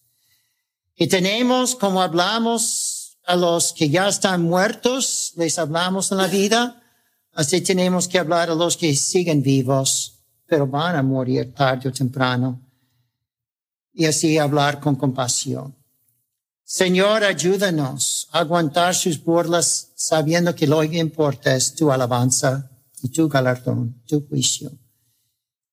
Y 0.95 1.07
tenemos, 1.07 1.75
como 1.75 2.01
hablamos 2.01 3.17
a 3.25 3.35
los 3.35 3.71
que 3.71 3.89
ya 3.89 4.09
están 4.09 4.43
muertos, 4.43 5.33
les 5.37 5.57
hablamos 5.57 6.11
en 6.11 6.17
la 6.17 6.27
vida, 6.27 6.83
así 7.33 7.61
tenemos 7.61 8.09
que 8.09 8.19
hablar 8.19 8.49
a 8.49 8.55
los 8.55 8.75
que 8.75 8.93
siguen 8.93 9.41
vivos, 9.41 10.19
pero 10.45 10.67
van 10.67 10.97
a 10.97 11.03
morir 11.03 11.53
tarde 11.53 11.87
o 11.87 11.93
temprano. 11.93 12.59
Y 13.93 14.05
así 14.05 14.37
hablar 14.37 14.81
con 14.81 14.95
compasión. 14.95 15.78
Señor, 16.71 17.23
ayúdanos 17.23 18.27
a 18.31 18.41
aguantar 18.41 18.93
sus 18.93 19.23
burlas 19.23 19.91
sabiendo 19.95 20.53
que 20.53 20.67
lo 20.67 20.81
que 20.81 20.99
importa 20.99 21.55
es 21.55 21.73
tu 21.73 21.91
alabanza 21.91 22.69
y 23.01 23.09
tu 23.09 23.27
galardón, 23.27 24.03
tu 24.05 24.27
juicio. 24.27 24.71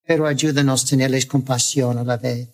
Pero 0.03 0.25
ayúdanos 0.25 0.83
a 0.83 0.87
tenerles 0.87 1.27
compasión 1.27 1.99
a 1.99 2.03
la 2.03 2.17
vez. 2.17 2.49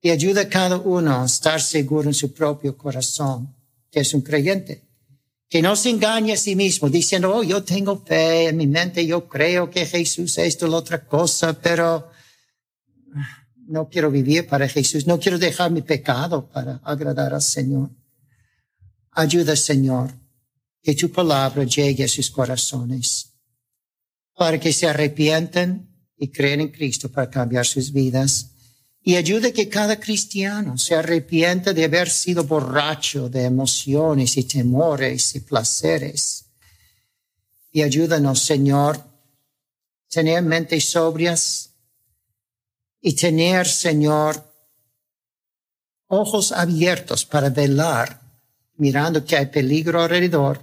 Y 0.00 0.10
ayuda 0.10 0.42
a 0.42 0.48
cada 0.48 0.76
uno 0.76 1.20
a 1.20 1.26
estar 1.26 1.60
seguro 1.60 2.08
en 2.08 2.14
su 2.14 2.32
propio 2.32 2.78
corazón 2.78 3.52
que 3.90 3.98
es 3.98 4.14
un 4.14 4.20
creyente. 4.20 4.84
Que 5.48 5.62
no 5.62 5.74
se 5.74 5.90
engañe 5.90 6.34
a 6.34 6.36
sí 6.36 6.54
mismo 6.54 6.88
diciendo, 6.88 7.34
oh, 7.34 7.42
yo 7.42 7.64
tengo 7.64 8.04
fe 8.06 8.50
en 8.50 8.56
mi 8.56 8.68
mente, 8.68 9.04
yo 9.04 9.28
creo 9.28 9.68
que 9.68 9.84
Jesús 9.84 10.38
es 10.38 10.46
esto, 10.46 10.72
otra 10.72 11.04
cosa, 11.04 11.54
pero 11.54 12.08
no 13.66 13.88
quiero 13.88 14.10
vivir 14.10 14.46
para 14.46 14.68
Jesús, 14.68 15.06
no 15.06 15.18
quiero 15.18 15.38
dejar 15.38 15.70
mi 15.70 15.82
pecado 15.82 16.48
para 16.48 16.76
agradar 16.84 17.34
al 17.34 17.42
Señor. 17.42 17.90
Ayuda, 19.12 19.56
Señor, 19.56 20.12
que 20.82 20.94
tu 20.94 21.10
palabra 21.10 21.64
llegue 21.64 22.04
a 22.04 22.08
sus 22.08 22.30
corazones 22.30 23.32
para 24.34 24.58
que 24.58 24.72
se 24.72 24.88
arrepientan 24.88 25.88
y 26.16 26.28
creen 26.28 26.60
en 26.60 26.68
Cristo 26.68 27.10
para 27.10 27.30
cambiar 27.30 27.66
sus 27.66 27.92
vidas 27.92 28.52
y 29.04 29.16
ayude 29.16 29.52
que 29.52 29.68
cada 29.68 29.98
cristiano 29.98 30.78
se 30.78 30.94
arrepienta 30.94 31.72
de 31.72 31.84
haber 31.84 32.08
sido 32.08 32.44
borracho 32.44 33.28
de 33.28 33.44
emociones 33.44 34.36
y 34.36 34.44
temores 34.44 35.34
y 35.34 35.40
placeres. 35.40 36.46
Y 37.72 37.82
ayúdanos, 37.82 38.40
Señor, 38.40 39.02
tener 40.08 40.42
mentes 40.42 40.88
sobrias 40.90 41.71
y 43.02 43.14
tener, 43.14 43.66
Señor, 43.66 44.42
ojos 46.06 46.52
abiertos 46.52 47.24
para 47.24 47.50
velar, 47.50 48.20
mirando 48.76 49.24
que 49.24 49.36
hay 49.36 49.46
peligro 49.46 50.00
alrededor. 50.00 50.60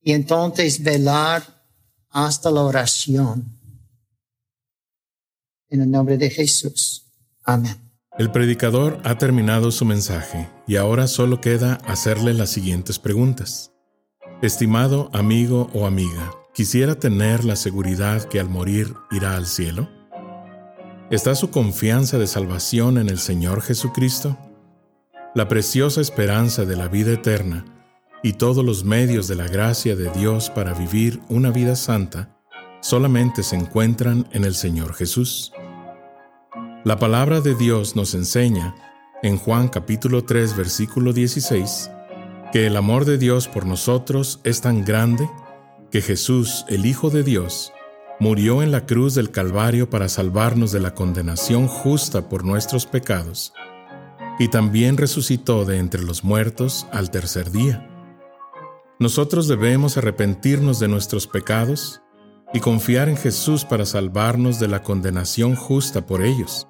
Y 0.00 0.12
entonces 0.12 0.82
velar 0.82 1.44
hasta 2.08 2.50
la 2.50 2.62
oración 2.62 3.58
en 5.68 5.82
el 5.82 5.90
nombre 5.90 6.16
de 6.16 6.30
Jesús. 6.30 7.04
Amén. 7.44 7.76
El 8.18 8.30
predicador 8.30 9.00
ha 9.04 9.16
terminado 9.16 9.70
su 9.70 9.84
mensaje 9.84 10.50
y 10.66 10.76
ahora 10.76 11.06
solo 11.06 11.40
queda 11.40 11.74
hacerle 11.86 12.34
las 12.34 12.50
siguientes 12.50 12.98
preguntas. 12.98 13.72
Estimado 14.42 15.08
amigo 15.12 15.70
o 15.72 15.86
amiga, 15.86 16.32
¿quisiera 16.54 16.96
tener 16.96 17.44
la 17.44 17.56
seguridad 17.56 18.24
que 18.24 18.40
al 18.40 18.48
morir 18.48 18.92
irá 19.10 19.36
al 19.36 19.46
cielo? 19.46 19.88
¿Está 21.12 21.34
su 21.34 21.50
confianza 21.50 22.16
de 22.16 22.26
salvación 22.26 22.96
en 22.96 23.10
el 23.10 23.18
Señor 23.18 23.60
Jesucristo? 23.60 24.38
La 25.34 25.46
preciosa 25.46 26.00
esperanza 26.00 26.64
de 26.64 26.74
la 26.74 26.88
vida 26.88 27.12
eterna 27.12 27.66
y 28.22 28.32
todos 28.32 28.64
los 28.64 28.84
medios 28.84 29.28
de 29.28 29.34
la 29.34 29.46
gracia 29.46 29.94
de 29.94 30.08
Dios 30.12 30.48
para 30.48 30.72
vivir 30.72 31.20
una 31.28 31.50
vida 31.50 31.76
santa 31.76 32.34
solamente 32.80 33.42
se 33.42 33.56
encuentran 33.56 34.26
en 34.32 34.44
el 34.44 34.54
Señor 34.54 34.94
Jesús. 34.94 35.52
La 36.82 36.98
palabra 36.98 37.42
de 37.42 37.56
Dios 37.56 37.94
nos 37.94 38.14
enseña, 38.14 38.74
en 39.22 39.36
Juan 39.36 39.68
capítulo 39.68 40.24
3 40.24 40.56
versículo 40.56 41.12
16, 41.12 41.90
que 42.52 42.66
el 42.66 42.74
amor 42.74 43.04
de 43.04 43.18
Dios 43.18 43.48
por 43.48 43.66
nosotros 43.66 44.40
es 44.44 44.62
tan 44.62 44.82
grande 44.82 45.28
que 45.90 46.00
Jesús, 46.00 46.64
el 46.68 46.86
Hijo 46.86 47.10
de 47.10 47.22
Dios, 47.22 47.70
murió 48.22 48.62
en 48.62 48.70
la 48.70 48.86
cruz 48.86 49.16
del 49.16 49.32
Calvario 49.32 49.90
para 49.90 50.08
salvarnos 50.08 50.70
de 50.70 50.78
la 50.78 50.94
condenación 50.94 51.66
justa 51.66 52.28
por 52.28 52.44
nuestros 52.44 52.86
pecados, 52.86 53.52
y 54.38 54.46
también 54.46 54.96
resucitó 54.96 55.64
de 55.64 55.78
entre 55.78 56.04
los 56.04 56.22
muertos 56.22 56.86
al 56.92 57.10
tercer 57.10 57.50
día. 57.50 57.90
Nosotros 59.00 59.48
debemos 59.48 59.96
arrepentirnos 59.96 60.78
de 60.78 60.86
nuestros 60.86 61.26
pecados 61.26 62.00
y 62.54 62.60
confiar 62.60 63.08
en 63.08 63.16
Jesús 63.16 63.64
para 63.64 63.84
salvarnos 63.86 64.60
de 64.60 64.68
la 64.68 64.84
condenación 64.84 65.56
justa 65.56 66.06
por 66.06 66.22
ellos. 66.22 66.68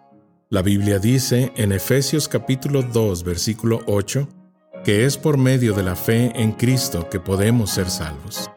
La 0.48 0.62
Biblia 0.62 1.00
dice 1.00 1.52
en 1.56 1.72
Efesios 1.72 2.28
capítulo 2.28 2.82
2 2.82 3.24
versículo 3.24 3.82
8 3.86 4.26
que 4.86 5.04
es 5.04 5.18
por 5.18 5.36
medio 5.36 5.74
de 5.74 5.82
la 5.82 5.96
fe 5.96 6.32
en 6.34 6.52
Cristo 6.52 7.10
que 7.10 7.20
podemos 7.20 7.68
ser 7.68 7.90
salvos. 7.90 8.50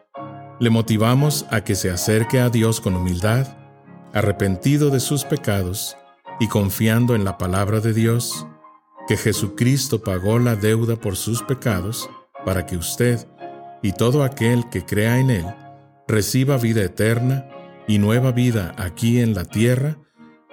Le 0.59 0.69
motivamos 0.69 1.45
a 1.49 1.61
que 1.61 1.75
se 1.75 1.91
acerque 1.91 2.39
a 2.39 2.49
Dios 2.49 2.79
con 2.79 2.95
humildad, 2.95 3.47
arrepentido 4.13 4.89
de 4.89 4.99
sus 4.99 5.25
pecados 5.25 5.97
y 6.39 6.47
confiando 6.47 7.15
en 7.15 7.25
la 7.25 7.37
palabra 7.37 7.81
de 7.81 7.93
Dios, 7.93 8.47
que 9.07 9.17
Jesucristo 9.17 10.01
pagó 10.01 10.39
la 10.39 10.55
deuda 10.55 10.95
por 10.95 11.17
sus 11.17 11.43
pecados 11.43 12.09
para 12.45 12.65
que 12.65 12.77
usted 12.77 13.27
y 13.81 13.91
todo 13.91 14.23
aquel 14.23 14.69
que 14.69 14.85
crea 14.85 15.19
en 15.19 15.29
Él 15.29 15.45
reciba 16.07 16.57
vida 16.57 16.83
eterna 16.83 17.49
y 17.87 17.97
nueva 17.97 18.31
vida 18.31 18.73
aquí 18.77 19.19
en 19.19 19.33
la 19.33 19.45
tierra 19.45 19.97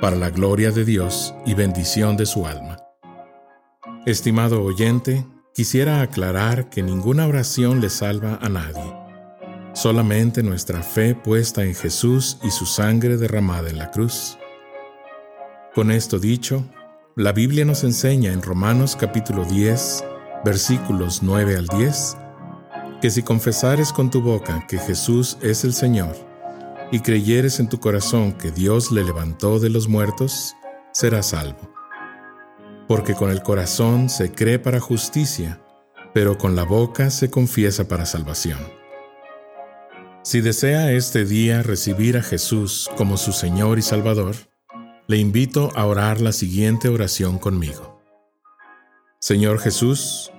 para 0.00 0.16
la 0.16 0.30
gloria 0.30 0.70
de 0.70 0.84
Dios 0.84 1.34
y 1.46 1.54
bendición 1.54 2.16
de 2.16 2.26
su 2.26 2.46
alma. 2.46 2.78
Estimado 4.04 4.62
oyente, 4.62 5.24
quisiera 5.54 6.00
aclarar 6.00 6.68
que 6.70 6.82
ninguna 6.82 7.26
oración 7.26 7.80
le 7.80 7.88
salva 7.88 8.38
a 8.42 8.48
nadie. 8.48 9.01
Solamente 9.74 10.42
nuestra 10.42 10.82
fe 10.82 11.14
puesta 11.14 11.64
en 11.64 11.74
Jesús 11.74 12.36
y 12.42 12.50
su 12.50 12.66
sangre 12.66 13.16
derramada 13.16 13.70
en 13.70 13.78
la 13.78 13.90
cruz. 13.90 14.36
Con 15.74 15.90
esto 15.90 16.18
dicho, 16.18 16.64
la 17.16 17.32
Biblia 17.32 17.64
nos 17.64 17.82
enseña 17.82 18.32
en 18.32 18.42
Romanos 18.42 18.96
capítulo 19.00 19.46
10, 19.46 20.04
versículos 20.44 21.22
9 21.22 21.56
al 21.56 21.66
10, 21.66 22.16
que 23.00 23.10
si 23.10 23.22
confesares 23.22 23.94
con 23.94 24.10
tu 24.10 24.20
boca 24.20 24.66
que 24.68 24.76
Jesús 24.76 25.38
es 25.40 25.64
el 25.64 25.72
Señor, 25.72 26.16
y 26.90 27.00
creyeres 27.00 27.58
en 27.58 27.70
tu 27.70 27.80
corazón 27.80 28.32
que 28.32 28.50
Dios 28.50 28.92
le 28.92 29.02
levantó 29.02 29.58
de 29.58 29.70
los 29.70 29.88
muertos, 29.88 30.54
serás 30.92 31.28
salvo. 31.30 31.72
Porque 32.86 33.14
con 33.14 33.30
el 33.30 33.42
corazón 33.42 34.10
se 34.10 34.32
cree 34.32 34.58
para 34.58 34.80
justicia, 34.80 35.62
pero 36.12 36.36
con 36.36 36.56
la 36.56 36.64
boca 36.64 37.08
se 37.08 37.30
confiesa 37.30 37.88
para 37.88 38.04
salvación. 38.04 38.81
Si 40.22 40.40
desea 40.40 40.92
este 40.92 41.24
día 41.24 41.62
recibir 41.62 42.16
a 42.16 42.22
Jesús 42.22 42.88
como 42.96 43.16
su 43.16 43.32
Señor 43.32 43.78
y 43.78 43.82
Salvador, 43.82 44.36
le 45.08 45.18
invito 45.18 45.70
a 45.74 45.86
orar 45.86 46.20
la 46.20 46.32
siguiente 46.32 46.88
oración 46.88 47.38
conmigo. 47.38 48.00
Señor 49.20 49.58
Jesús, 49.58 50.32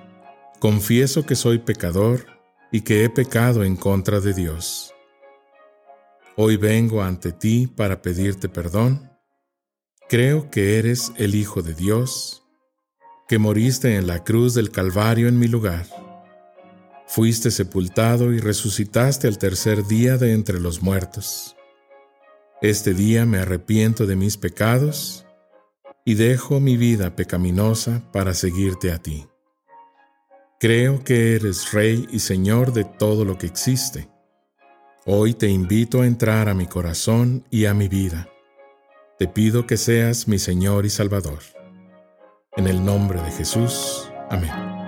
confieso 0.58 1.26
que 1.26 1.36
soy 1.36 1.58
pecador 1.58 2.26
y 2.72 2.80
que 2.80 3.04
he 3.04 3.10
pecado 3.10 3.62
en 3.64 3.76
contra 3.76 4.20
de 4.20 4.32
Dios 4.32 4.94
Hoy 6.36 6.56
vengo 6.56 7.00
ante 7.00 7.30
ti 7.30 7.68
para 7.68 8.02
pedirte 8.02 8.48
perdón. 8.48 9.08
Creo 10.08 10.50
que 10.50 10.80
eres 10.80 11.12
el 11.16 11.36
Hijo 11.36 11.62
de 11.62 11.74
Dios, 11.74 12.42
que 13.28 13.38
moriste 13.38 13.94
en 13.94 14.08
la 14.08 14.24
cruz 14.24 14.52
del 14.52 14.72
Calvario 14.72 15.28
en 15.28 15.38
mi 15.38 15.46
lugar. 15.46 15.86
Fuiste 17.06 17.50
sepultado 17.50 18.32
y 18.32 18.40
resucitaste 18.40 19.28
al 19.28 19.38
tercer 19.38 19.86
día 19.86 20.16
de 20.16 20.32
entre 20.32 20.60
los 20.60 20.82
muertos. 20.82 21.56
Este 22.62 22.94
día 22.94 23.26
me 23.26 23.38
arrepiento 23.38 24.06
de 24.06 24.16
mis 24.16 24.36
pecados 24.36 25.26
y 26.04 26.14
dejo 26.14 26.60
mi 26.60 26.76
vida 26.76 27.14
pecaminosa 27.14 28.02
para 28.12 28.34
seguirte 28.34 28.92
a 28.92 28.98
ti. 28.98 29.26
Creo 30.58 31.04
que 31.04 31.34
eres 31.34 31.72
Rey 31.72 32.06
y 32.10 32.20
Señor 32.20 32.72
de 32.72 32.84
todo 32.84 33.24
lo 33.24 33.36
que 33.36 33.46
existe 33.46 34.08
Hoy 35.06 35.34
te 35.34 35.48
invito 35.48 36.00
a 36.00 36.06
entrar 36.06 36.48
a 36.48 36.54
mi 36.54 36.66
corazón 36.66 37.44
y 37.50 37.66
a 37.66 37.74
mi 37.74 37.88
vida. 37.88 38.26
Te 39.18 39.28
pido 39.28 39.66
que 39.66 39.76
seas 39.76 40.28
mi 40.28 40.38
Señor 40.38 40.86
y 40.86 40.90
Salvador. 40.90 41.40
En 42.56 42.66
el 42.66 42.82
nombre 42.82 43.20
de 43.20 43.30
Jesús. 43.30 44.10
Amén. 44.30 44.83